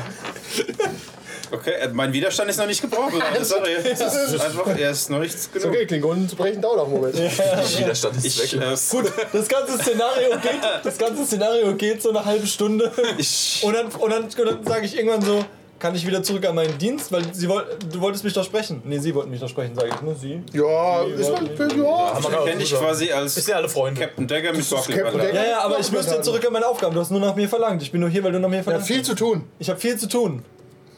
Okay, 1.52 1.72
äh, 1.80 1.88
mein 1.88 2.12
Widerstand 2.12 2.48
ist 2.48 2.58
noch 2.58 2.66
nicht 2.66 2.80
gebrochen. 2.80 3.20
Sorry. 3.42 3.72
Es 3.82 4.00
ist 4.00 4.40
einfach, 4.40 4.68
er 4.78 4.90
ist 4.92 5.10
noch 5.10 5.18
nichts 5.18 5.34
Ist 5.46 5.52
genug. 5.52 5.68
okay, 5.70 5.86
Klingonen 5.86 6.28
zu 6.28 6.36
brechen 6.36 6.62
dauert 6.62 6.78
auch 6.78 6.84
einen 6.84 6.92
Moment. 6.94 7.16
Widerstand 7.16 8.16
ist 8.18 8.24
Ich, 8.24 8.52
weg. 8.52 8.62
äh, 8.62 8.76
Gut, 8.90 9.12
das 9.32 9.48
ganze 9.48 9.76
Szenario 9.78 10.30
geht, 10.38 10.60
das 10.84 10.96
ganze 10.96 11.24
Szenario 11.26 11.74
geht 11.74 12.00
so 12.02 12.10
eine 12.10 12.24
halbe 12.24 12.46
Stunde. 12.46 12.92
ich, 13.18 13.60
Und 13.64 13.74
dann, 13.74 13.86
und 13.88 14.10
dann, 14.10 14.22
und 14.24 14.38
dann 14.38 14.64
sage 14.64 14.86
ich 14.86 14.96
irgendwann 14.96 15.22
so, 15.22 15.44
kann 15.80 15.94
ich 15.94 16.06
wieder 16.06 16.22
zurück 16.22 16.46
an 16.46 16.54
meinen 16.54 16.76
Dienst? 16.78 17.10
Weil 17.10 17.22
sie 17.34 17.48
woll, 17.48 17.64
du 17.90 18.00
wolltest 18.00 18.22
mich 18.22 18.34
doch 18.34 18.44
sprechen. 18.44 18.82
Nee, 18.84 18.98
sie 18.98 19.14
wollten 19.14 19.30
mich 19.30 19.40
doch 19.40 19.48
sprechen, 19.48 19.74
sage 19.74 19.88
ich. 19.88 20.00
Nur 20.02 20.14
sie. 20.14 20.42
Ja, 20.52 21.02
ist 21.04 21.32
man, 21.32 21.46
ja. 21.76 22.18
ich 22.18 22.28
erkenne 22.28 22.58
dich 22.58 22.74
quasi 22.74 23.10
als 23.10 23.34
sind 23.34 23.48
ja 23.48 23.56
alle 23.56 23.68
Freunde. 23.68 24.00
Captain 24.00 24.26
Dagger 24.28 24.52
mit. 24.52 24.70
Dagger. 24.70 25.34
Ja, 25.34 25.44
ja, 25.44 25.60
aber 25.62 25.80
ich 25.80 25.90
müsste 25.90 26.20
zurück 26.20 26.46
an 26.46 26.52
meine 26.52 26.66
Aufgaben. 26.66 26.94
Du 26.94 27.00
hast 27.00 27.10
nur 27.10 27.20
nach 27.20 27.34
mir 27.34 27.48
verlangt. 27.48 27.82
Ich 27.82 27.90
bin 27.90 28.00
nur 28.00 28.10
hier, 28.10 28.22
weil 28.22 28.32
du 28.32 28.38
nach 28.38 28.48
mir 28.48 28.56
Er 28.56 28.58
hat 28.58 28.64
verlangt 28.64 28.86
viel 28.86 29.02
zu 29.02 29.14
tun. 29.14 29.44
Ich 29.58 29.68
habe 29.68 29.80
viel 29.80 29.96
zu 29.96 30.08
tun. 30.08 30.44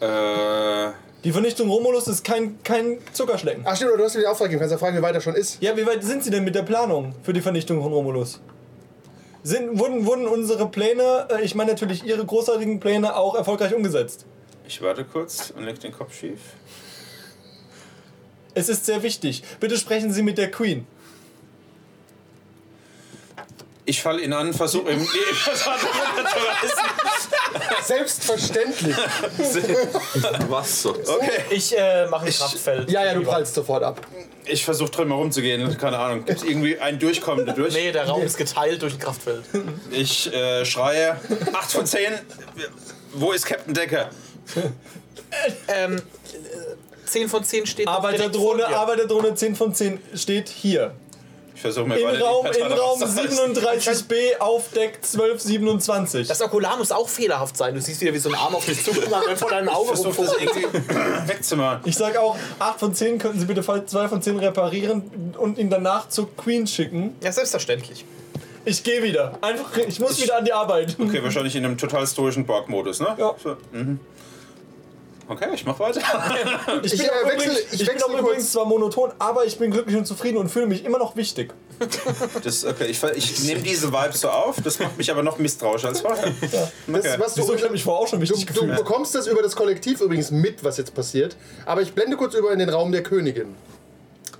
Äh, 0.00 0.06
Die 1.22 1.30
Vernichtung 1.30 1.70
Romulus 1.70 2.08
ist 2.08 2.24
kein, 2.24 2.60
kein 2.64 2.98
Zuckerschlecken. 3.12 3.62
Ach 3.64 3.76
stimmt, 3.76 3.92
aber 3.92 3.98
du 3.98 4.04
hast 4.04 4.14
mir 4.16 4.22
den 4.22 4.30
Auftrag 4.30 4.48
gegeben. 4.48 4.60
Kannst 4.60 4.72
ja 4.72 4.78
fragen, 4.78 4.98
wie 4.98 5.02
weit 5.02 5.14
er 5.14 5.20
schon 5.20 5.36
ist. 5.36 5.62
Ja, 5.62 5.76
wie 5.76 5.86
weit 5.86 6.02
sind 6.02 6.24
Sie 6.24 6.30
denn 6.30 6.42
mit 6.42 6.56
der 6.56 6.62
Planung 6.62 7.14
für 7.22 7.32
die 7.32 7.40
Vernichtung 7.40 7.80
von 7.80 7.92
Romulus? 7.92 8.40
Sind, 9.44 9.78
wurden, 9.78 10.06
wurden 10.06 10.26
unsere 10.26 10.68
Pläne, 10.68 11.26
äh, 11.30 11.42
ich 11.42 11.54
meine 11.54 11.72
natürlich 11.72 12.04
Ihre 12.04 12.24
großartigen 12.24 12.80
Pläne, 12.80 13.16
auch 13.16 13.34
erfolgreich 13.34 13.74
umgesetzt? 13.74 14.26
Ich 14.66 14.80
warte 14.82 15.04
kurz 15.04 15.52
und 15.56 15.64
leg 15.64 15.80
den 15.80 15.92
Kopf 15.92 16.18
schief. 16.18 16.40
Es 18.54 18.68
ist 18.68 18.86
sehr 18.86 19.02
wichtig. 19.02 19.42
Bitte 19.60 19.78
sprechen 19.78 20.12
Sie 20.12 20.22
mit 20.22 20.38
der 20.38 20.50
Queen. 20.50 20.86
Ich 23.84 24.00
falle 24.00 24.22
ihn 24.22 24.32
an, 24.32 24.54
versuche 24.54 24.92
ihm 24.92 25.00
die 25.00 25.04
runterzureißen. 26.14 26.84
Selbstverständlich. 27.84 28.96
Was 30.48 30.82
so? 30.82 30.90
Okay. 30.90 31.40
Ich 31.50 31.76
äh, 31.76 32.06
mache 32.06 32.26
ein 32.26 32.32
Kraftfeld. 32.32 32.90
Ja, 32.90 33.04
ja, 33.04 33.14
du 33.14 33.22
prallst 33.22 33.54
sofort 33.54 33.82
ab. 33.82 34.00
Ich 34.44 34.64
versuche 34.64 34.90
drin 34.90 35.08
mal 35.08 35.16
rumzugehen, 35.16 35.76
keine 35.78 35.98
Ahnung. 35.98 36.24
Gibt 36.24 36.44
irgendwie 36.44 36.78
ein 36.78 36.98
Durchkommen 36.98 37.44
da 37.44 37.52
durch? 37.52 37.74
Nee, 37.74 37.92
der 37.92 38.08
Raum 38.08 38.22
ist 38.22 38.36
geteilt 38.36 38.82
durch 38.82 38.94
ein 38.94 38.98
Kraftfeld. 38.98 39.44
Ich 39.90 40.32
äh, 40.32 40.64
schreie, 40.64 41.20
8 41.52 41.72
von 41.72 41.86
10, 41.86 42.12
wo 43.14 43.32
ist 43.32 43.46
Captain 43.46 43.74
Decker? 43.74 44.10
ähm, 45.68 45.96
äh, 45.96 46.00
10 47.06 47.28
von 47.28 47.44
10 47.44 47.66
steht 47.66 47.86
direkt 47.86 47.96
Arbeiterdrohne. 47.96 48.66
Arbeiterdrohne 48.66 49.34
10 49.34 49.54
von 49.56 49.74
10 49.74 50.00
steht 50.14 50.48
hier. 50.48 50.94
Ich 51.54 51.60
versuche 51.60 51.86
mir 51.86 51.96
In 51.96 52.06
weiter 52.06 52.24
Raum, 52.24 52.44
Partei 52.44 52.62
Raum 52.66 53.02
rauszureißen. 53.02 53.54
37b 53.54 54.38
auf 54.38 54.70
Deck 54.70 54.96
1227. 54.96 56.26
Das 56.26 56.40
Okular 56.40 56.76
muss 56.76 56.90
auch 56.90 57.08
fehlerhaft 57.08 57.56
sein. 57.56 57.74
Du 57.74 57.80
siehst 57.80 58.00
wieder, 58.00 58.12
wie 58.14 58.18
so 58.18 58.30
ein 58.30 58.34
Arm 58.34 58.54
auf 58.54 58.64
dich 58.64 58.82
zukommt 58.82 59.06
und 59.06 59.38
vor 59.38 59.50
deinem 59.50 59.68
Auge 59.68 59.92
Ich 59.92 60.00
versuche 60.00 60.24
das 60.24 60.34
irgendwie 60.40 61.28
wegzumachen. 61.28 61.82
Ich 61.84 61.94
sag 61.94 62.16
auch, 62.16 62.36
8 62.58 62.80
von 62.80 62.94
10 62.94 63.18
könnten 63.18 63.38
Sie 63.38 63.46
bitte 63.46 63.62
2 63.62 64.08
von 64.08 64.22
10 64.22 64.38
reparieren 64.38 65.34
und 65.38 65.58
ihn 65.58 65.70
danach 65.70 66.08
zur 66.08 66.34
Queen 66.36 66.66
schicken. 66.66 67.16
Ja, 67.22 67.30
selbstverständlich. 67.30 68.04
Ich 68.64 68.82
gehe 68.82 69.02
wieder. 69.02 69.38
Einfach, 69.40 69.76
ich 69.76 70.00
muss 70.00 70.22
wieder 70.22 70.38
an 70.38 70.44
die 70.44 70.52
Arbeit. 70.52 70.96
Okay, 70.98 71.22
wahrscheinlich 71.22 71.54
in 71.56 71.64
einem 71.64 71.76
total 71.76 72.06
stoischen 72.06 72.46
Borg-Modus, 72.46 73.00
ne? 73.00 73.14
Ja. 73.18 73.34
So, 73.42 73.56
mhm. 73.72 74.00
Okay, 75.32 75.48
ich 75.54 75.64
mach 75.64 75.78
weiter. 75.78 76.00
Ich 76.82 76.92
Ich, 76.94 76.98
bin, 76.98 77.06
äh, 77.06 77.10
auch, 77.10 77.28
wechsel- 77.28 77.50
übrigens, 77.50 77.72
ich 77.72 77.80
ich 77.80 77.86
bin 77.88 78.02
auch 78.02 78.18
übrigens 78.18 78.52
zwar 78.52 78.64
monoton, 78.66 79.12
aber 79.18 79.44
ich 79.46 79.58
bin 79.58 79.70
glücklich 79.70 79.96
und 79.96 80.04
zufrieden 80.06 80.36
und 80.36 80.48
fühle 80.50 80.66
mich 80.66 80.84
immer 80.84 80.98
noch 80.98 81.16
wichtig. 81.16 81.52
Das, 82.44 82.64
okay, 82.64 82.86
ich, 82.86 83.02
ich 83.02 83.42
nehme 83.44 83.60
diese 83.62 83.92
Vibes 83.92 84.20
so 84.20 84.28
auf, 84.30 84.56
das 84.62 84.78
macht 84.78 84.96
mich 84.98 85.10
aber 85.10 85.22
noch 85.22 85.38
misstrauischer 85.38 85.88
als 85.88 86.00
vorher. 86.00 86.32
Das, 86.86 87.04
ist, 87.04 87.18
was 87.20 87.34
du, 87.34 87.42
Wieso? 87.42 87.54
Ich 87.54 87.62
habe 87.62 87.72
mich 87.72 87.82
vorher 87.84 88.02
auch 88.02 88.08
schon 88.08 88.20
du, 88.20 88.28
wichtig 88.28 88.46
du 88.46 88.52
gefühlt. 88.54 88.76
bekommst 88.76 89.14
das 89.14 89.26
über 89.26 89.42
das 89.42 89.56
Kollektiv 89.56 90.00
übrigens 90.00 90.30
mit, 90.30 90.62
was 90.64 90.76
jetzt 90.76 90.94
passiert. 90.94 91.36
Aber 91.66 91.82
ich 91.82 91.92
blende 91.92 92.16
kurz 92.16 92.34
über 92.34 92.52
in 92.52 92.58
den 92.58 92.68
Raum 92.68 92.92
der 92.92 93.02
Königin. 93.02 93.54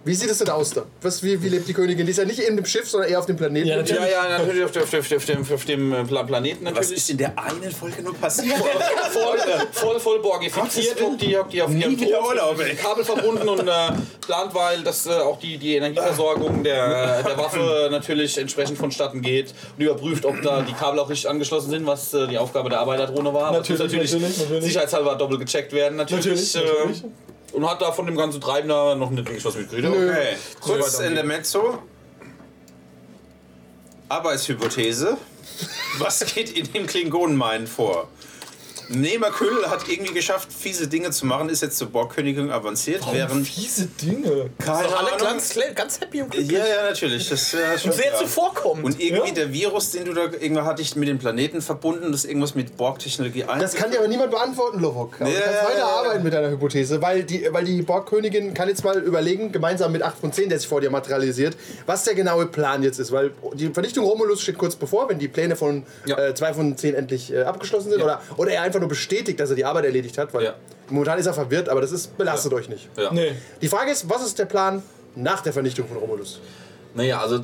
Wie 0.04 0.14
sieht 0.14 0.30
es 0.30 0.38
denn 0.38 0.48
aus 0.48 0.70
da? 0.70 0.82
Was, 1.00 1.22
wie, 1.22 1.40
wie 1.42 1.48
lebt 1.48 1.68
die 1.68 1.72
Königin? 1.74 2.04
Die 2.06 2.10
ist 2.10 2.16
ja 2.18 2.24
nicht 2.24 2.40
in 2.40 2.56
dem 2.56 2.64
Schiff, 2.64 2.88
sondern 2.90 3.08
eher 3.08 3.20
auf 3.20 3.26
dem 3.26 3.36
Planeten. 3.36 3.68
Ja, 3.68 3.76
natürlich. 3.76 4.00
Ja, 4.02 4.28
ja, 4.28 4.38
natürlich 4.38 4.64
auf, 4.64 4.72
der, 4.72 4.82
auf, 4.82 4.90
der, 4.90 5.00
auf, 5.18 5.24
dem, 5.24 5.40
auf 5.54 5.64
dem 5.64 5.92
äh, 5.92 6.04
Pla- 6.04 6.24
Planeten 6.24 6.64
Was 6.64 6.72
natürlich. 6.74 6.96
ist 6.98 7.10
in 7.10 7.18
der 7.18 7.38
einen 7.38 7.70
Folge 7.70 8.02
nur 8.02 8.14
passiert? 8.14 8.56
voll, 9.12 9.38
voll, 9.70 10.00
voll 10.00 10.18
borgifiziert 10.20 11.00
und 11.02 11.20
die 11.22 11.36
hockt 11.36 11.52
die 11.52 11.62
auf 11.62 11.72
ihrem 11.72 11.94
Urlaub. 12.00 12.60
Kabel 12.82 13.04
verbunden 13.04 13.48
und 13.48 13.60
äh, 13.60 13.64
plant, 14.26 14.52
weil 14.54 14.82
das 14.82 15.06
äh, 15.06 15.10
auch 15.10 15.38
die, 15.38 15.56
die 15.58 15.76
Energieversorgung 15.76 16.64
der, 16.64 17.20
äh, 17.20 17.22
der 17.22 17.38
Waffe 17.38 17.88
natürlich 17.90 18.36
entsprechend 18.38 18.78
vonstatten 18.78 19.22
geht 19.22 19.54
und 19.76 19.84
überprüft, 19.84 20.24
ob 20.24 20.42
da 20.42 20.62
die 20.62 20.72
Kabel 20.72 20.98
auch 20.98 21.08
richtig 21.10 21.30
angeschlossen 21.30 21.70
sind, 21.70 21.86
was 21.86 22.12
äh, 22.12 22.26
die 22.26 22.38
Aufgabe 22.38 22.70
der 22.70 22.80
Arbeiterdrohne 22.80 23.32
war. 23.32 23.52
Natürlich, 23.52 23.80
natürlich, 23.80 24.12
natürlich. 24.12 24.64
sicherheitshalber 24.64 25.14
doppelt 25.14 25.40
gecheckt 25.42 25.72
werden 25.72 25.96
natürlich. 25.96 26.24
Natürlich, 26.26 26.56
äh, 26.56 26.58
natürlich. 26.58 27.02
Und 27.52 27.68
hat 27.68 27.82
da 27.82 27.92
von 27.92 28.06
dem 28.06 28.16
ganzen 28.16 28.40
Treiben 28.40 28.68
da 28.68 28.94
noch 28.94 29.10
nicht 29.10 29.26
wirklich 29.26 29.44
was 29.44 29.54
mitgekriegt. 29.54 29.88
Okay, 29.88 30.36
kurz 30.60 30.98
in 31.00 31.14
der 31.14 31.24
Mezzo. 31.24 31.82
Arbeitshypothese. 34.08 35.16
Was 35.98 36.24
geht 36.34 36.50
in 36.50 36.70
dem 36.72 36.86
Klingonenmeinen 36.86 37.66
vor? 37.66 38.08
Nemerküll 38.88 39.66
hat 39.66 39.88
irgendwie 39.88 40.12
geschafft, 40.14 40.52
fiese 40.52 40.88
Dinge 40.88 41.10
zu 41.10 41.26
machen, 41.26 41.48
ist 41.48 41.62
jetzt 41.62 41.78
zur 41.78 41.88
Borgkönigin 41.88 42.50
avanciert, 42.50 43.02
während. 43.12 43.46
Fiese 43.46 43.86
Dinge. 44.00 44.50
Keine 44.58 44.84
Doch 44.88 44.98
alle 44.98 45.12
Ahnung. 45.14 45.26
ganz, 45.28 45.58
ganz 45.74 46.00
happy 46.00 46.22
und 46.22 46.30
glücklich. 46.30 46.52
Ja, 46.52 46.66
ja, 46.66 46.82
natürlich. 46.88 47.28
Das 47.28 47.52
ja, 47.52 47.78
schon 47.78 47.92
Sehr 47.92 48.10
klar. 48.10 48.20
zuvorkommend. 48.22 48.84
Und 48.84 49.00
irgendwie 49.00 49.28
Ja. 49.28 49.34
der 49.34 49.52
Virus, 49.52 49.90
den 49.90 50.04
du 50.06 50.12
da 50.14 50.22
irgendwann 50.24 50.64
hatte 50.64 50.82
ich 50.82 50.94
mit 50.96 51.08
dem 51.08 51.18
Planeten 51.18 51.60
verbunden, 51.62 52.12
das 52.12 52.24
ist 52.24 52.30
irgendwas 52.30 52.54
mit 52.54 52.76
Borg-Technologie 52.76 53.44
ein. 53.44 53.60
Das 53.60 53.74
kann 53.74 53.90
dir 53.90 53.98
aber 53.98 54.08
niemand 54.08 54.30
beantworten, 54.30 54.80
Lovok. 54.80 55.20
Aber 55.20 55.30
Ja, 55.30 55.36
du 55.38 55.44
kannst 55.44 55.60
ja, 55.60 55.64
weiter 55.68 55.78
ja, 55.78 55.78
ja. 55.78 55.86
arbeiten 55.86 56.22
mit 56.24 56.32
deiner 56.34 56.50
Hypothese, 56.50 57.00
weil 57.02 57.24
die, 57.24 57.46
weil 57.50 57.64
die 57.64 57.82
Borgkönigin 57.82 58.54
kann 58.54 58.68
jetzt 58.68 58.84
mal 58.84 58.98
überlegen, 58.98 59.52
gemeinsam 59.52 59.92
mit 59.92 60.02
8 60.02 60.18
von 60.18 60.32
10, 60.32 60.48
der 60.48 60.58
sich 60.58 60.68
vor 60.68 60.80
dir 60.80 60.90
materialisiert, 60.90 61.56
was 61.86 62.04
der 62.04 62.14
genaue 62.14 62.46
Plan 62.46 62.82
jetzt 62.82 62.98
ist. 62.98 63.12
Weil 63.12 63.32
die 63.54 63.68
Vernichtung 63.68 64.04
Romulus 64.04 64.40
steht 64.42 64.58
kurz 64.58 64.76
bevor, 64.76 65.08
wenn 65.08 65.18
die 65.18 65.28
Pläne 65.28 65.56
von 65.56 65.84
Ja. 66.06 66.18
äh, 66.18 66.34
2 66.34 66.54
von 66.54 66.76
10 66.76 66.94
endlich 66.94 67.32
äh, 67.32 67.42
abgeschlossen 67.42 67.90
sind. 67.90 67.98
Ja. 68.00 68.04
Oder, 68.04 68.20
oder 68.36 68.50
er 68.52 68.62
einfach 68.72 68.80
nur 68.80 68.88
bestätigt, 68.88 69.38
dass 69.38 69.50
er 69.50 69.56
die 69.56 69.64
Arbeit 69.64 69.84
erledigt 69.84 70.16
hat. 70.18 70.32
Weil 70.34 70.44
Ja. 70.44 70.54
momentan 70.88 71.18
ist 71.18 71.26
er 71.26 71.34
verwirrt, 71.34 71.68
aber 71.68 71.80
das 71.80 71.92
ist, 71.92 72.16
belastet 72.16 72.52
euch 72.54 72.68
nicht. 72.68 72.88
Ja. 72.96 73.12
Nee. 73.12 73.32
Die 73.60 73.68
Frage 73.68 73.90
ist, 73.90 74.08
was 74.08 74.24
ist 74.24 74.38
der 74.38 74.46
Plan 74.46 74.82
nach 75.14 75.42
der 75.42 75.52
Vernichtung 75.52 75.86
von 75.86 75.98
Romulus? 75.98 76.40
Naja, 76.94 77.20
also 77.20 77.40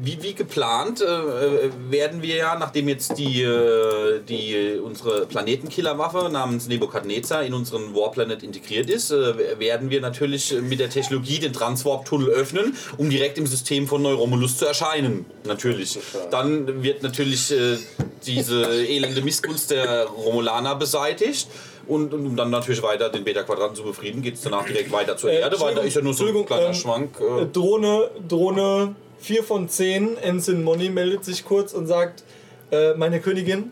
wie, 0.00 0.22
wie 0.22 0.34
geplant 0.34 1.00
äh, 1.00 1.04
äh, 1.04 1.70
werden 1.90 2.22
wir 2.22 2.36
ja, 2.36 2.56
nachdem 2.56 2.88
jetzt 2.88 3.18
die, 3.18 3.42
äh, 3.42 4.20
die 4.28 4.78
unsere 4.82 5.26
Planetenkillerwaffe 5.26 6.28
namens 6.30 6.68
Nebukadnezar 6.68 7.42
in 7.42 7.52
unseren 7.52 7.96
Warplanet 7.96 8.44
integriert 8.44 8.88
ist, 8.88 9.10
äh, 9.10 9.58
werden 9.58 9.90
wir 9.90 10.00
natürlich 10.00 10.54
mit 10.62 10.78
der 10.78 10.88
Technologie 10.88 11.40
den 11.40 11.52
Transwarp-Tunnel 11.52 12.28
öffnen, 12.28 12.76
um 12.96 13.10
direkt 13.10 13.38
im 13.38 13.46
System 13.46 13.88
von 13.88 14.02
Neuromulus 14.02 14.58
zu 14.58 14.66
erscheinen. 14.66 15.26
Natürlich. 15.44 15.98
Dann 16.30 16.84
wird 16.84 17.02
natürlich 17.02 17.50
äh, 17.50 17.78
diese 18.24 18.86
elende 18.86 19.20
Missgunst 19.22 19.72
der 19.72 20.06
Romulaner 20.06 20.76
beseitigt. 20.76 21.48
Und, 21.86 22.14
und 22.14 22.26
um 22.26 22.36
dann 22.36 22.50
natürlich 22.50 22.82
weiter 22.82 23.08
den 23.08 23.24
Beta-Quadranten 23.24 23.76
zu 23.76 23.82
befrieden, 23.82 24.22
geht 24.22 24.34
es 24.34 24.42
danach 24.42 24.64
direkt 24.66 24.92
weiter 24.92 25.16
zur 25.16 25.30
Äh, 25.30 25.40
Erde, 25.40 25.58
weil 25.60 25.74
da 25.74 25.82
ist 25.82 25.94
ja 25.96 26.02
nur 26.02 26.14
so 26.14 26.26
ein 26.26 26.46
kleiner 26.46 26.66
ähm, 26.68 26.74
Schwank. 26.74 27.18
Äh, 27.20 27.42
Äh, 27.42 27.46
Drohne, 27.46 28.10
Drohne 28.28 28.94
4 29.20 29.42
von 29.44 29.68
10, 29.68 30.16
Ensign 30.18 30.62
Money 30.62 30.90
meldet 30.90 31.24
sich 31.24 31.44
kurz 31.44 31.72
und 31.72 31.86
sagt, 31.86 32.22
äh, 32.70 32.94
meine 32.94 33.20
Königin, 33.20 33.70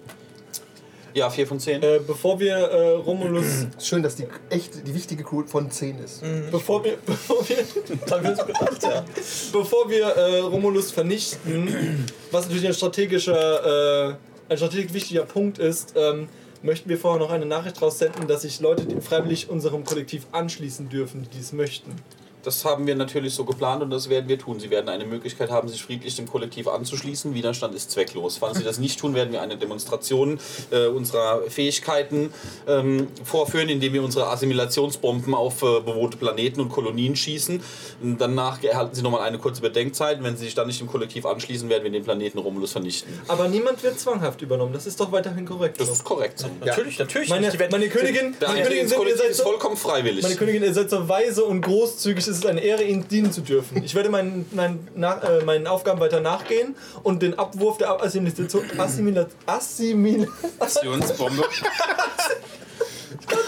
ja, 1.12 1.28
4 1.28 1.46
von 1.46 1.58
10. 1.58 1.82
äh, 1.82 2.00
bevor 2.06 2.38
wir 2.38 2.54
äh, 2.56 2.90
Romulus, 2.90 3.44
schön, 3.82 4.02
dass 4.02 4.14
die 4.14 4.26
echt 4.48 4.86
die 4.86 4.94
wichtige 4.94 5.24
Crew 5.24 5.42
von 5.44 5.68
10 5.70 5.98
ist. 5.98 6.22
bevor 6.52 6.84
wir, 6.84 6.98
bevor 7.06 7.48
wir, 7.48 7.56
gedacht, 8.04 8.82
ja. 8.82 9.04
bevor 9.52 9.90
wir 9.90 10.06
äh, 10.06 10.38
Romulus 10.38 10.92
vernichten, 10.92 12.06
was 12.30 12.44
natürlich 12.46 12.66
ein 12.68 12.74
strategischer, 12.74 14.10
äh, 14.10 14.14
ein 14.48 14.56
strategisch 14.56 14.92
wichtiger 14.92 15.22
Punkt 15.24 15.58
ist, 15.58 15.94
ähm, 15.96 16.28
möchten 16.62 16.88
wir 16.88 16.98
vorher 16.98 17.20
noch 17.20 17.30
eine 17.30 17.46
Nachricht 17.46 17.80
raussenden, 17.80 18.26
dass 18.26 18.42
sich 18.42 18.60
Leute 18.60 19.00
freiwillig 19.00 19.48
unserem 19.48 19.84
Kollektiv 19.84 20.26
anschließen 20.32 20.88
dürfen, 20.88 21.22
die 21.22 21.38
dies 21.38 21.52
möchten. 21.52 21.94
Das 22.42 22.64
haben 22.64 22.86
wir 22.86 22.94
natürlich 22.94 23.34
so 23.34 23.44
geplant 23.44 23.82
und 23.82 23.90
das 23.90 24.08
werden 24.08 24.28
wir 24.28 24.38
tun. 24.38 24.60
Sie 24.60 24.70
werden 24.70 24.88
eine 24.88 25.04
Möglichkeit 25.04 25.50
haben, 25.50 25.68
sich 25.68 25.82
friedlich 25.82 26.16
dem 26.16 26.28
Kollektiv 26.28 26.68
anzuschließen. 26.68 27.34
Widerstand 27.34 27.74
ist 27.74 27.90
zwecklos. 27.90 28.38
Falls 28.38 28.58
Sie 28.58 28.64
das 28.64 28.78
nicht 28.78 28.98
tun, 28.98 29.14
werden 29.14 29.32
wir 29.32 29.42
eine 29.42 29.56
Demonstration 29.56 30.38
äh, 30.70 30.86
unserer 30.86 31.42
Fähigkeiten 31.48 32.32
ähm, 32.66 33.08
vorführen, 33.24 33.68
indem 33.68 33.92
wir 33.92 34.02
unsere 34.02 34.28
Assimilationsbomben 34.28 35.34
auf 35.34 35.62
äh, 35.62 35.80
bewohnte 35.80 36.16
Planeten 36.16 36.60
und 36.60 36.70
Kolonien 36.70 37.14
schießen. 37.14 37.62
Und 38.02 38.18
danach 38.18 38.62
erhalten 38.62 38.94
Sie 38.94 39.02
nochmal 39.02 39.22
eine 39.22 39.38
kurze 39.38 39.60
Bedenkzeit. 39.60 40.18
Und 40.18 40.24
wenn 40.24 40.36
Sie 40.36 40.44
sich 40.44 40.54
dann 40.54 40.66
nicht 40.66 40.80
dem 40.80 40.88
Kollektiv 40.88 41.26
anschließen, 41.26 41.68
werden 41.68 41.84
wir 41.84 41.90
den 41.90 42.04
Planeten 42.04 42.38
Romulus 42.38 42.72
vernichten. 42.72 43.12
Aber 43.28 43.48
niemand 43.48 43.82
wird 43.82 44.00
zwanghaft 44.00 44.40
übernommen. 44.40 44.72
Das 44.72 44.86
ist 44.86 44.98
doch 44.98 45.12
weiterhin 45.12 45.44
korrekt. 45.44 45.78
Das 45.80 45.90
ist 45.90 46.04
korrekt. 46.04 46.38
so. 46.38 46.48
Natürlich, 46.64 46.98
natürlich. 46.98 47.28
Meine, 47.28 47.52
meine 47.70 47.88
Königin, 47.88 48.34
meine 48.40 48.62
Königin 48.62 48.88
sind, 48.88 49.06
ihr 49.06 49.16
seid 49.16 49.34
so, 49.34 49.42
vollkommen 49.42 49.76
freiwillig. 49.76 50.22
meine 50.22 50.36
Königin, 50.36 50.62
ihr 50.62 50.72
seid 50.72 50.88
so 50.88 51.06
weise 51.08 51.44
und 51.44 51.60
großzügig. 51.60 52.29
Es 52.30 52.36
ist 52.36 52.46
eine 52.46 52.60
Ehre, 52.60 52.84
Ihnen 52.84 53.08
dienen 53.08 53.32
zu 53.32 53.40
dürfen. 53.40 53.82
Ich 53.82 53.96
werde 53.96 54.08
meinen, 54.08 54.46
meinen, 54.52 54.86
nach, 54.94 55.24
äh, 55.24 55.44
meinen 55.44 55.66
Aufgaben 55.66 55.98
weiter 55.98 56.20
nachgehen 56.20 56.76
und 57.02 57.22
den 57.22 57.36
Abwurf 57.36 57.78
der 57.78 58.00
Assimilation, 58.00 58.62
Assimila, 58.78 59.26
Assimil, 59.46 60.28
Aktionsbombe. 60.60 61.42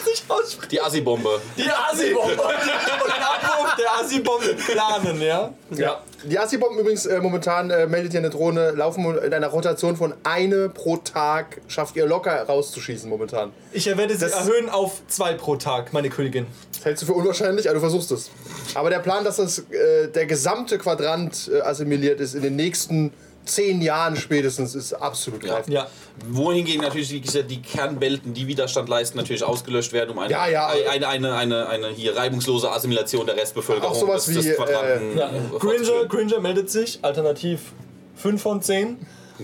nicht 0.06 0.24
aussprechen. 0.28 0.68
Die 0.70 0.80
Assi-Bombe. 0.80 1.40
Die 1.56 1.62
Assi-Bombe. 1.70 2.32
und 2.32 2.38
den 2.40 3.22
Abwurf 3.22 3.76
der 3.76 3.92
Assi-Bombe 4.00 4.54
planen, 4.54 5.20
ja? 5.22 5.52
Ja. 5.70 6.00
Die 6.24 6.38
Assi-Bomben 6.38 6.78
übrigens 6.78 7.04
äh, 7.06 7.20
momentan 7.20 7.70
äh, 7.70 7.86
meldet 7.86 8.14
ihr 8.14 8.20
eine 8.20 8.30
Drohne, 8.30 8.70
laufen 8.72 9.04
in 9.18 9.34
einer 9.34 9.48
Rotation 9.48 9.96
von 9.96 10.14
eine 10.22 10.68
pro 10.68 10.96
Tag, 10.98 11.60
schafft 11.68 11.96
ihr 11.96 12.06
locker 12.06 12.42
rauszuschießen 12.44 13.08
momentan. 13.10 13.52
Ich 13.72 13.86
werde 13.86 14.14
sie 14.14 14.20
Das- 14.20 14.32
erhöhen 14.32 14.68
auf 14.70 15.02
zwei 15.08 15.34
pro 15.34 15.56
Tag, 15.56 15.92
meine 15.92 16.10
Königin. 16.10 16.46
Das 16.76 16.84
hältst 16.84 17.02
du 17.02 17.06
für 17.06 17.12
unwahrscheinlich, 17.14 17.66
aber 17.68 17.74
du 17.74 17.80
versuchst 17.80 18.10
es. 18.12 18.30
Aber 18.74 18.90
der 18.90 19.00
Plan, 19.00 19.24
dass 19.24 19.36
das, 19.36 19.58
äh, 19.70 20.08
der 20.08 20.26
gesamte 20.26 20.78
Quadrant 20.78 21.50
äh, 21.52 21.60
assimiliert 21.60 22.20
ist 22.20 22.34
in 22.34 22.42
den 22.42 22.56
nächsten 22.56 23.12
zehn 23.44 23.82
Jahren 23.82 24.16
spätestens, 24.16 24.74
ist 24.74 24.92
absolut 24.92 25.40
greifbar. 25.40 25.72
Ja. 25.72 25.86
Wohingegen 26.28 26.82
natürlich 26.82 27.08
die, 27.08 27.20
die 27.20 27.62
Kernwelten, 27.62 28.34
die 28.34 28.46
Widerstand 28.46 28.88
leisten, 28.88 29.18
natürlich 29.18 29.44
ausgelöscht 29.44 29.92
werden, 29.92 30.10
um 30.10 30.18
eine, 30.18 30.32
Ja, 30.32 30.46
ja. 30.46 30.68
eine, 30.90 31.08
eine, 31.08 31.34
eine, 31.34 31.68
eine 31.68 31.88
hier 31.88 32.16
reibungslose 32.16 32.70
Assimilation 32.70 33.26
der 33.26 33.36
Restbevölkerung 33.36 33.90
Auch 33.90 33.98
sowas 33.98 34.26
des, 34.26 34.34
des 34.36 34.46
wie, 34.46 34.50
Ja. 34.50 35.30
äh, 35.30 35.40
Granger, 35.58 35.60
fortzuführen. 35.60 36.08
Granger 36.08 36.40
meldet 36.40 36.70
sich, 36.70 36.98
alternativ 37.02 37.72
5 38.16 38.40
von 38.42 38.62
10. 38.62 38.98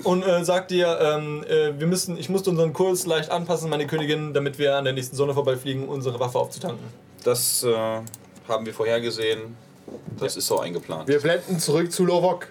Und 0.05 0.23
äh, 0.23 0.45
sagt 0.45 0.71
dir, 0.71 0.99
ähm, 1.01 1.43
äh, 1.49 1.73
wir 1.79 1.87
müssen, 1.87 2.19
ich 2.19 2.29
musste 2.29 2.51
unseren 2.51 2.73
Kurs 2.73 3.07
leicht 3.07 3.31
anpassen, 3.31 3.69
meine 3.69 3.87
Königin, 3.87 4.33
damit 4.33 4.59
wir 4.59 4.77
an 4.77 4.85
der 4.85 4.93
nächsten 4.93 5.17
Sonne 5.17 5.35
vorbeifliegen, 5.35 5.85
um 5.85 5.89
unsere 5.89 6.21
Waffe 6.21 6.39
aufzutanken. 6.39 6.85
Das 7.25 7.65
äh, 7.65 7.73
haben 8.47 8.67
wir 8.67 8.75
vorhergesehen. 8.75 9.57
Das 10.21 10.37
ist 10.37 10.47
so 10.47 10.61
eingeplant. 10.61 11.09
Wir 11.09 11.19
blenden 11.21 11.59
zurück 11.59 11.91
zu 11.91 12.05
Lovok. 12.05 12.49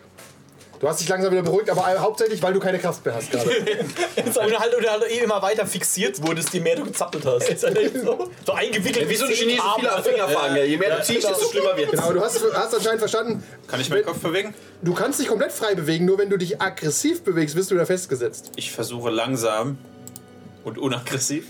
Du 0.79 0.87
hast 0.87 0.99
dich 1.01 1.09
langsam 1.09 1.31
wieder 1.31 1.41
beruhigt, 1.41 1.71
aber 1.71 1.87
hauptsächlich, 1.99 2.41
weil 2.43 2.53
du 2.53 2.59
keine 2.59 2.77
Kraft 2.77 3.03
mehr 3.03 3.15
hast 3.15 3.31
gerade. 3.31 3.49
Und 4.25 4.59
halt, 4.59 4.75
und 4.75 4.87
halt 4.89 5.03
eh 5.09 5.19
immer 5.23 5.41
weiter 5.41 5.65
fixiert 5.65 6.21
wurdest, 6.21 6.53
je 6.53 6.59
mehr 6.59 6.75
du 6.75 6.83
gezappelt 6.83 7.25
hast. 7.25 7.49
Ist 7.49 7.63
echt 7.63 7.99
so? 8.03 8.29
So 8.45 8.53
eingewickelt 8.53 9.09
Wie 9.09 9.15
so 9.15 9.25
ein 9.25 9.31
Chinesen 9.31 9.59
Arme. 9.61 9.89
viele 9.89 10.03
Finger 10.15 10.29
fahren. 10.29 10.55
Ja. 10.55 10.63
Je 10.63 10.77
mehr 10.77 10.97
du 10.97 11.03
ziehst, 11.03 11.27
desto 11.27 11.49
schlimmer 11.49 11.75
wird 11.75 11.89
Genau, 11.91 12.13
du 12.13 12.21
hast, 12.21 12.39
hast 12.53 12.75
anscheinend 12.75 12.99
verstanden, 12.99 13.43
Kann 13.67 13.81
ich 13.81 13.89
meinen 13.89 14.05
Kopf 14.05 14.19
bewegen? 14.19 14.53
du 14.81 14.93
kannst 14.93 15.19
dich 15.19 15.27
komplett 15.27 15.51
frei 15.51 15.73
bewegen, 15.73 16.05
nur 16.05 16.19
wenn 16.19 16.29
du 16.29 16.37
dich 16.37 16.61
aggressiv 16.61 17.23
bewegst, 17.23 17.55
bist 17.55 17.71
du 17.71 17.75
wieder 17.75 17.87
festgesetzt. 17.87 18.51
Ich 18.55 18.71
versuche 18.71 19.09
langsam 19.09 19.79
und 20.63 20.77
unaggressiv 20.77 21.45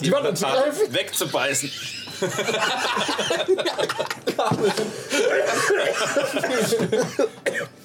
Die 0.00 0.10
Wand 0.10 0.26
anzugreifen? 0.26 0.92
wegzubeißen. 0.92 1.70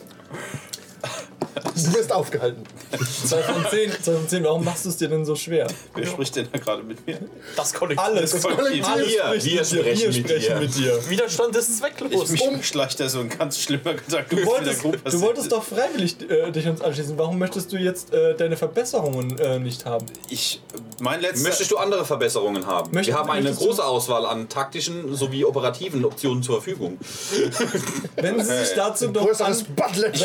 Du 1.85 1.93
wirst 1.93 2.11
aufgehalten. 2.11 2.63
2 3.25 3.41
von 3.43 3.65
10, 3.69 3.91
2 4.01 4.11
von 4.13 4.27
10, 4.27 4.43
warum 4.43 4.63
machst 4.65 4.85
du 4.85 4.89
es 4.89 4.97
dir 4.97 5.07
denn 5.09 5.25
so 5.25 5.35
schwer? 5.35 5.67
Wer 5.95 6.07
spricht 6.07 6.35
denn 6.35 6.47
da 6.51 6.57
gerade 6.59 6.83
mit 6.83 7.05
mir? 7.05 7.19
Das 7.55 7.73
Kollektiv. 7.73 8.05
Alles, 8.05 8.31
Das 8.31 8.41
Kollektiv. 8.41 8.87
Alles 8.87 9.07
Wir, 9.07 9.23
spricht 9.23 9.45
wir 9.45 9.57
mit 9.59 9.67
sprechen 9.67 10.07
mit 10.07 10.15
sprechen 10.29 10.47
dir. 10.53 10.59
mit 10.59 10.75
dir. 10.77 11.09
Widerstand 11.09 11.55
ist 11.55 11.77
zwecklos. 11.77 12.31
Ich 12.31 12.49
mich 12.51 12.67
schleicht 12.67 12.99
da 12.99 13.07
so 13.09 13.19
ein 13.19 13.29
ganz 13.29 13.59
schlimmer 13.59 13.93
Gedanke. 13.93 14.35
Du 14.35 14.45
wolltest, 14.45 14.83
du 14.83 15.21
wolltest 15.21 15.51
doch 15.51 15.63
freiwillig 15.63 16.17
äh, 16.29 16.51
dich 16.51 16.65
uns 16.67 16.81
anschließen. 16.81 17.17
Warum 17.17 17.37
möchtest 17.39 17.71
du 17.71 17.77
jetzt 17.77 18.13
äh, 18.13 18.35
deine 18.35 18.57
Verbesserungen 18.57 19.37
äh, 19.39 19.59
nicht 19.59 19.85
haben? 19.85 20.05
Ich, 20.29 20.61
mein 20.99 21.21
letzter... 21.21 21.47
Möchtest 21.47 21.71
du 21.71 21.77
andere 21.77 22.05
Verbesserungen 22.05 22.65
haben? 22.65 22.91
Möchtest- 22.91 23.15
wir 23.15 23.19
haben 23.19 23.29
eine 23.31 23.53
große 23.53 23.83
Auswahl 23.83 24.25
an 24.25 24.49
taktischen 24.49 25.15
sowie 25.15 25.45
operativen 25.45 26.03
Optionen 26.05 26.41
zur 26.43 26.55
Verfügung. 26.61 26.97
Wenn 28.15 28.39
sie 28.43 28.57
sich 28.57 28.73
dazu 28.75 29.07
doch 29.09 29.27
an, 29.39 29.55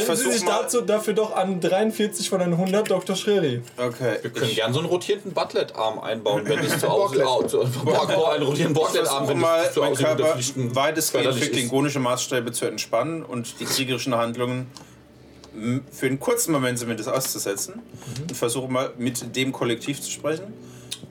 wenn 0.06 0.16
sie 0.16 0.32
sich 0.32 0.44
dazu 0.44 0.80
dafür 0.80 1.14
doch 1.14 1.34
an 1.42 1.60
43 1.60 2.28
von 2.30 2.40
100 2.54 2.90
Dr. 2.90 3.16
Schreri. 3.16 3.60
Okay. 3.76 4.16
Wir 4.22 4.30
können 4.30 4.50
ich 4.50 4.56
gern 4.56 4.72
so 4.72 4.78
einen 4.78 4.88
rotierenden 4.88 5.32
Butlet-Arm 5.32 5.98
einbauen, 5.98 6.42
wenn 6.46 6.58
es 6.60 6.78
zu 6.78 6.88
Hause 6.88 7.18
Borglet. 7.18 7.26
au- 7.26 7.42
zu- 7.44 7.58
Borg- 7.84 8.10
einen 8.34 8.44
rotierenden 8.44 8.74
versuche 8.74 9.28
wenn 9.28 9.38
mal, 9.38 9.64
es 9.66 9.72
zu 9.74 9.84
Hause 9.84 10.02
Körper 10.04 10.36
weitestgehend 10.74 11.34
für 11.34 11.50
klingonische 11.50 11.98
Maßstäbe 12.00 12.52
zu 12.52 12.66
entspannen 12.66 13.22
und 13.22 13.60
die 13.60 13.64
kriegerischen 13.64 14.14
Handlungen 14.14 14.66
für 15.90 16.06
einen 16.06 16.18
kurzen 16.18 16.52
Moment 16.52 16.78
zumindest 16.78 17.08
auszusetzen 17.10 17.82
und 18.22 18.34
versuche 18.36 18.72
mal 18.72 18.90
mit 18.96 19.36
dem 19.36 19.52
Kollektiv 19.52 20.00
zu 20.00 20.10
sprechen. 20.10 20.44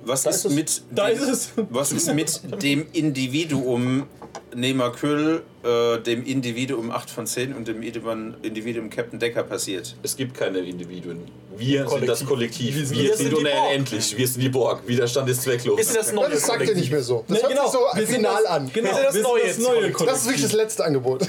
Was 0.04 0.26
ist, 0.26 0.46
ist 0.46 0.56
mit 0.56 0.82
dem, 0.90 0.96
ist. 1.30 1.52
Was 1.70 1.92
ist 1.92 2.12
mit 2.16 2.42
dem 2.64 2.88
Individuum 2.92 4.08
Nemakyl, 4.54 5.42
äh, 5.64 5.98
dem 6.00 6.26
Individuum 6.26 6.92
8 6.92 7.10
von 7.10 7.26
10 7.26 7.54
und 7.54 7.68
dem 7.68 7.82
Individuum, 7.82 8.34
Individuum 8.42 8.90
Captain 8.90 9.18
Decker 9.20 9.44
passiert? 9.44 9.96
Es 10.04 10.16
gibt 10.18 10.34
keine 10.38 10.60
Individuen. 10.60 11.20
Wir 11.56 11.80
sind 11.80 11.88
Kollektiv. 11.90 12.10
das 12.20 12.26
Kollektiv. 12.26 12.76
Wir 12.76 12.76
Wir, 12.82 12.86
sind- 12.88 13.18
sind, 13.18 13.30
sind 13.30 13.34
unendlich. 13.38 14.18
Wir 14.18 14.28
sind 14.28 14.42
die 14.42 14.50
Borg. 14.50 14.88
Widerstand 14.88 15.30
ist 15.30 15.44
zwecklos. 15.44 15.80
Sind 15.86 15.98
das 15.98 16.12
neue 16.12 16.30
Das 16.30 16.42
sagt 16.42 16.52
ihr 16.52 16.58
Kollektiv. 16.58 16.78
nicht 16.82 16.92
mehr 16.92 17.02
so. 17.04 17.24
Das 17.28 17.38
Ne, 17.42 17.50
hört 17.50 17.62
sich 17.64 17.72
so 17.72 17.80
wir 17.94 18.06
sind 18.08 18.16
final 18.16 18.44
das, 18.44 18.52
an. 18.52 18.72
Genau, 18.74 18.88
Wir 18.90 18.94
sind 18.96 19.06
das 19.06 19.14
wir 19.16 19.22
neue 19.24 19.42
sind 19.42 19.50
das 19.50 19.58
neue 19.60 19.76
Kollektiv. 19.92 20.08
Das 20.08 20.18
ist 20.22 20.26
wirklich 20.26 20.42
das 20.44 20.54
letzte 20.54 20.86
Angebot. 20.86 21.22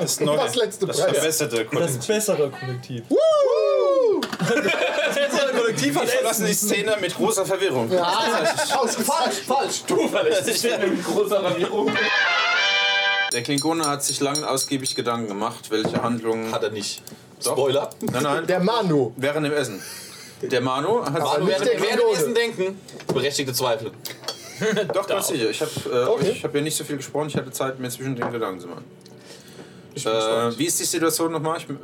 Das, 0.00 0.20
neue, 0.20 0.36
Das 0.38 0.54
letzte 0.56 0.86
das 0.86 1.00
verbesserte 1.00 1.56
Das 1.56 1.70
Kollektiv. 1.70 3.02
Bessere 4.20 5.52
Kollektiv. 5.52 5.94
Kollektiv 5.94 6.02
Ich 6.04 6.10
verlasse 6.10 6.44
die 6.44 6.54
Szene 6.54 6.96
mit 7.00 7.14
großer 7.16 7.44
Verwirrung. 7.46 7.90
Ausgezeichnet. 7.92 9.44
falsch. 9.46 9.82
Du 9.86 10.08
verlässt 10.08 10.46
dich 10.46 10.62
mit 10.78 11.04
großer 11.04 11.40
Verwirrung. 11.40 11.92
Der 13.32 13.42
Klingone 13.42 13.86
hat 13.86 14.02
sich 14.04 14.20
lang 14.20 14.42
ausgiebig 14.44 14.94
Gedanken 14.94 15.28
gemacht, 15.28 15.70
welche 15.70 16.02
Handlungen. 16.02 16.52
Hat 16.52 16.62
er 16.62 16.70
nicht. 16.70 17.02
Spoiler. 17.42 17.90
Nein, 18.00 18.22
nein, 18.22 18.46
Der 18.46 18.60
Manu. 18.60 19.12
während 19.16 19.44
dem 19.46 19.52
Essen. 19.52 19.82
Der 20.42 20.60
Manu 20.60 21.04
hat 21.04 21.14
sich 21.14 21.38
nicht 21.44 21.60
der 21.60 21.80
Während 21.82 22.00
dem. 22.00 22.14
Essen 22.14 22.34
denken. 22.34 22.80
Berechtigte 23.12 23.52
Zweifel. 23.52 23.90
Doch, 24.94 25.06
ganz 25.06 25.28
sicher. 25.28 25.50
Ich 25.50 25.60
habe 25.60 25.70
äh, 25.92 26.08
Okay. 26.08 26.30
ich 26.30 26.44
hab 26.44 26.54
ja 26.54 26.60
nicht 26.62 26.76
so 26.76 26.84
viel 26.84 26.96
gesprochen, 26.96 27.28
ich 27.28 27.36
hatte 27.36 27.50
Zeit, 27.50 27.78
mir 27.78 27.90
zwischen 27.90 28.16
den 28.16 28.32
Gedanken 28.32 28.60
zu 28.60 28.68
machen. 28.68 28.84
Äh, 29.96 30.58
wie 30.58 30.64
ist 30.66 30.78
die 30.80 30.84
Situation 30.84 31.32
nochmal? 31.32 31.58
Ich, 31.58 31.66
Na, 31.68 31.76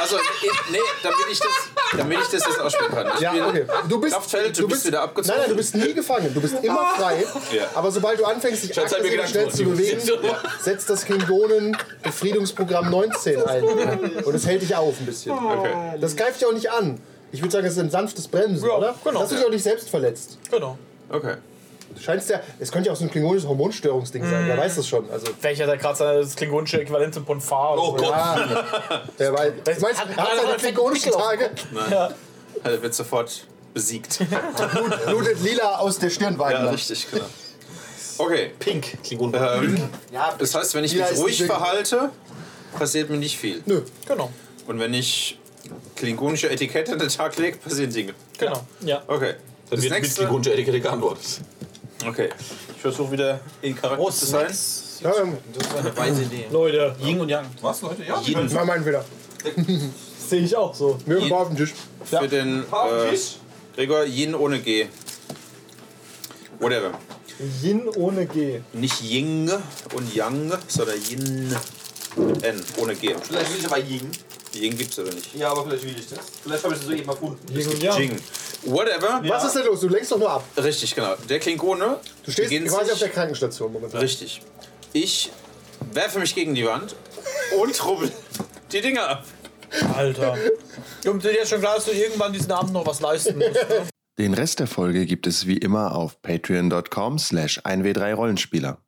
also, 0.00 0.16
ich, 0.16 0.50
nee, 0.70 0.78
damit 1.02 1.18
ich, 1.30 1.38
das, 1.38 1.48
damit 1.96 2.18
ich 2.20 2.28
das 2.28 2.46
jetzt 2.46 2.60
aussprechen 2.60 2.94
kann. 2.94 3.06
Ich 3.14 3.20
Ja, 3.20 3.48
okay. 3.48 3.64
Du 3.88 4.00
bist, 4.00 4.14
Kraftfeld, 4.14 4.58
du 4.58 4.68
bist 4.68 4.86
wieder 4.86 5.02
abgezogen. 5.02 5.28
Nein, 5.36 5.40
nein, 5.40 5.50
du 5.50 5.56
bist 5.56 5.74
nie 5.74 5.94
gefangen. 5.94 6.32
Du 6.32 6.40
bist 6.40 6.54
immer 6.62 6.86
frei. 6.96 7.24
Ja. 7.52 7.64
Aber 7.74 7.90
sobald 7.90 8.18
du 8.20 8.24
anfängst, 8.24 8.62
dich 8.64 8.78
aggressiv 8.78 9.28
schnell 9.28 9.50
zu 9.50 9.64
du- 9.64 9.70
bewegen, 9.70 10.00
setzt 10.60 10.88
das 10.90 11.04
Klingonen-Befriedungsprogramm 11.04 12.90
19 12.90 13.42
ein. 13.42 13.64
Und 14.24 14.34
es 14.34 14.46
hält 14.46 14.62
dich 14.62 14.74
auf 14.76 14.98
ein 15.00 15.06
bisschen. 15.06 15.32
Okay. 15.32 15.98
Das 16.00 16.16
greift 16.16 16.40
dich 16.40 16.46
auch 16.46 16.52
nicht 16.52 16.70
an. 16.70 17.00
Ich 17.30 17.42
würde 17.42 17.52
sagen, 17.52 17.66
es 17.66 17.74
ist 17.74 17.78
ein 17.78 17.90
sanftes 17.90 18.26
Bremsen, 18.28 18.68
oder? 18.68 18.94
genau. 19.04 19.20
Dass 19.20 19.28
du 19.30 19.36
dich 19.36 19.44
auch 19.44 19.50
nicht 19.50 19.62
selbst 19.62 19.90
verletzt. 19.90 20.38
Genau. 20.50 20.78
okay. 21.10 21.34
Du 21.98 22.04
scheinst 22.04 22.30
ja, 22.30 22.40
es 22.60 22.70
könnte 22.70 22.86
ja 22.86 22.92
auch 22.92 22.96
so 22.96 23.04
ein 23.04 23.10
klingonisches 23.10 23.48
Hormonstörungsding 23.48 24.22
sein, 24.22 24.44
wer 24.46 24.56
weiß 24.56 24.76
das 24.76 24.86
schon. 24.86 25.10
Also, 25.10 25.26
Welcher 25.42 25.66
da 25.66 25.76
gerade 25.76 26.20
das 26.22 26.36
klingonische 26.36 26.80
Äquivalent 26.80 27.12
zum 27.12 27.24
Ponfar 27.24 27.72
oder 27.74 27.82
Oh 27.82 27.90
so. 27.98 28.04
Gott. 28.04 28.10
ja, 28.12 29.02
wer 29.18 29.32
weiß. 29.32 29.52
Du 29.64 29.80
meinst, 29.80 30.00
hat- 30.00 30.08
er 30.10 30.16
hat 30.16 30.28
hat- 30.30 30.36
seine 30.38 30.48
hat- 30.52 30.58
klingonischen 30.58 31.10
Pickel 31.12 31.20
auf 31.20 31.28
Tage, 31.28 31.50
Er 32.64 32.82
wird 32.82 32.94
sofort 32.94 33.44
besiegt. 33.74 34.18
blutet 35.06 35.42
lila 35.42 35.78
aus 35.78 35.98
der 35.98 36.10
Stirn 36.10 36.34
ja, 36.34 36.38
weiter. 36.38 36.72
richtig, 36.72 37.06
genau. 37.10 37.24
Okay. 38.18 38.52
Pink. 38.58 39.02
Klingon. 39.04 39.32
Ähm, 39.34 39.88
Ja, 40.12 40.34
das 40.38 40.54
heißt, 40.54 40.74
wenn 40.74 40.84
ich 40.84 40.92
Lila 40.92 41.08
mich 41.10 41.18
ruhig 41.20 41.42
verhalte, 41.44 42.10
passiert 42.78 43.10
mir 43.10 43.16
nicht 43.16 43.38
viel. 43.38 43.62
Nö. 43.66 43.82
Genau. 44.06 44.30
Und 44.66 44.78
wenn 44.80 44.92
ich 44.94 45.38
klingonische 45.96 46.50
Etikette 46.50 46.92
an 46.92 46.98
den 46.98 47.08
Tag 47.08 47.36
lege, 47.38 47.58
passieren 47.58 47.92
Dinge. 47.92 48.14
Genau. 48.38 48.64
Ja. 48.80 49.02
Okay. 49.06 49.34
Dann 49.70 49.76
Das 49.76 49.82
wird 49.82 49.92
mit 49.92 50.02
nächste. 50.02 50.22
klingonischer 50.22 50.52
Etikette 50.54 50.80
geantwortet. 50.80 51.40
Okay. 52.06 52.28
Ich 52.74 52.80
versuche 52.80 53.12
wieder 53.12 53.40
in 53.62 53.74
Charakter 53.74 54.10
zu 54.10 54.26
sein. 54.26 54.46
Ja, 55.00 55.12
ähm, 55.20 55.36
Das 55.52 55.66
ist 55.66 55.76
eine 55.76 55.96
weise 55.96 56.22
Idee. 56.22 56.46
Leute, 56.50 56.94
Yin 57.00 57.20
und 57.20 57.28
Yang. 57.28 57.46
Was, 57.60 57.82
Leute? 57.82 58.04
Ja. 58.04 58.20
Jeden 58.20 58.52
mal 58.52 58.64
meinen 58.64 58.84
wieder. 58.84 59.04
sehe 60.28 60.40
ich 60.42 60.56
auch 60.56 60.74
so. 60.74 60.98
Wir 61.06 61.20
sind 61.20 61.32
auf 61.32 61.48
dem 61.48 61.56
Tisch. 61.56 61.72
für 62.04 62.28
den 62.28 62.62
äh, 62.62 63.16
Gregor 63.74 64.04
Yin 64.04 64.34
ohne 64.34 64.60
G. 64.60 64.86
Whatever. 66.60 66.92
Yin 67.62 67.88
ohne 67.96 68.26
G. 68.26 68.60
Nicht 68.72 69.00
Ying 69.00 69.50
und 69.94 70.14
Yang, 70.14 70.52
sondern 70.66 70.96
Yin 71.08 71.56
N, 72.42 72.64
ohne 72.78 72.94
G. 72.96 73.14
Vielleicht 73.22 73.52
will 73.52 73.60
ich 73.60 73.66
aber 73.66 73.78
Ying. 73.78 74.10
Ying 74.54 74.76
gibt's 74.76 74.98
oder 74.98 75.12
nicht? 75.12 75.34
Ja, 75.34 75.50
aber 75.50 75.64
vielleicht 75.64 75.84
will 75.84 75.94
ich 75.98 76.08
das. 76.08 76.18
Vielleicht 76.42 76.64
habe 76.64 76.74
ich 76.74 76.80
das 76.80 76.88
so 76.88 76.94
eben 76.94 77.08
erfunden. 77.08 77.38
Yin 77.56 77.68
und 77.68 77.82
Yang. 77.82 77.98
Jing. 77.98 78.16
Whatever. 78.64 79.22
Was 79.28 79.44
ist 79.44 79.54
denn 79.56 79.66
los? 79.66 79.80
Du 79.80 79.88
lenkst 79.88 80.10
doch 80.12 80.18
nur 80.18 80.30
ab. 80.30 80.44
Richtig, 80.56 80.94
genau. 80.94 81.14
Der 81.28 81.38
Klingone. 81.38 81.98
Du 82.24 82.30
stehst 82.30 82.50
quasi 82.50 82.84
sich- 82.84 82.92
auf 82.92 82.98
der 82.98 83.08
Krankenstation 83.10 83.72
momentan. 83.72 84.00
Richtig. 84.00 84.40
Ich 84.92 85.30
werfe 85.92 86.18
mich 86.18 86.34
gegen 86.34 86.54
die 86.54 86.64
Wand 86.66 86.94
und 87.60 87.84
rubbel 87.86 88.10
die 88.72 88.80
Dinger 88.80 89.08
ab. 89.08 89.24
Alter. 89.96 90.36
Und 91.06 91.22
dir 91.22 91.40
ist 91.42 91.50
schon 91.50 91.60
klar, 91.60 91.76
dass 91.76 91.84
du 91.84 91.92
irgendwann 91.92 92.32
diesen 92.32 92.50
Abend 92.50 92.72
noch 92.72 92.86
was 92.86 93.00
leisten 93.00 93.36
musst. 93.38 93.52
Ne? 93.54 93.86
Den 94.18 94.34
Rest 94.34 94.58
der 94.58 94.66
Folge 94.66 95.06
gibt 95.06 95.26
es 95.26 95.46
wie 95.46 95.58
immer 95.58 95.94
auf 95.94 96.20
patreon.com 96.22 97.18
slash 97.18 97.60
1w3rollenspieler. 97.60 98.78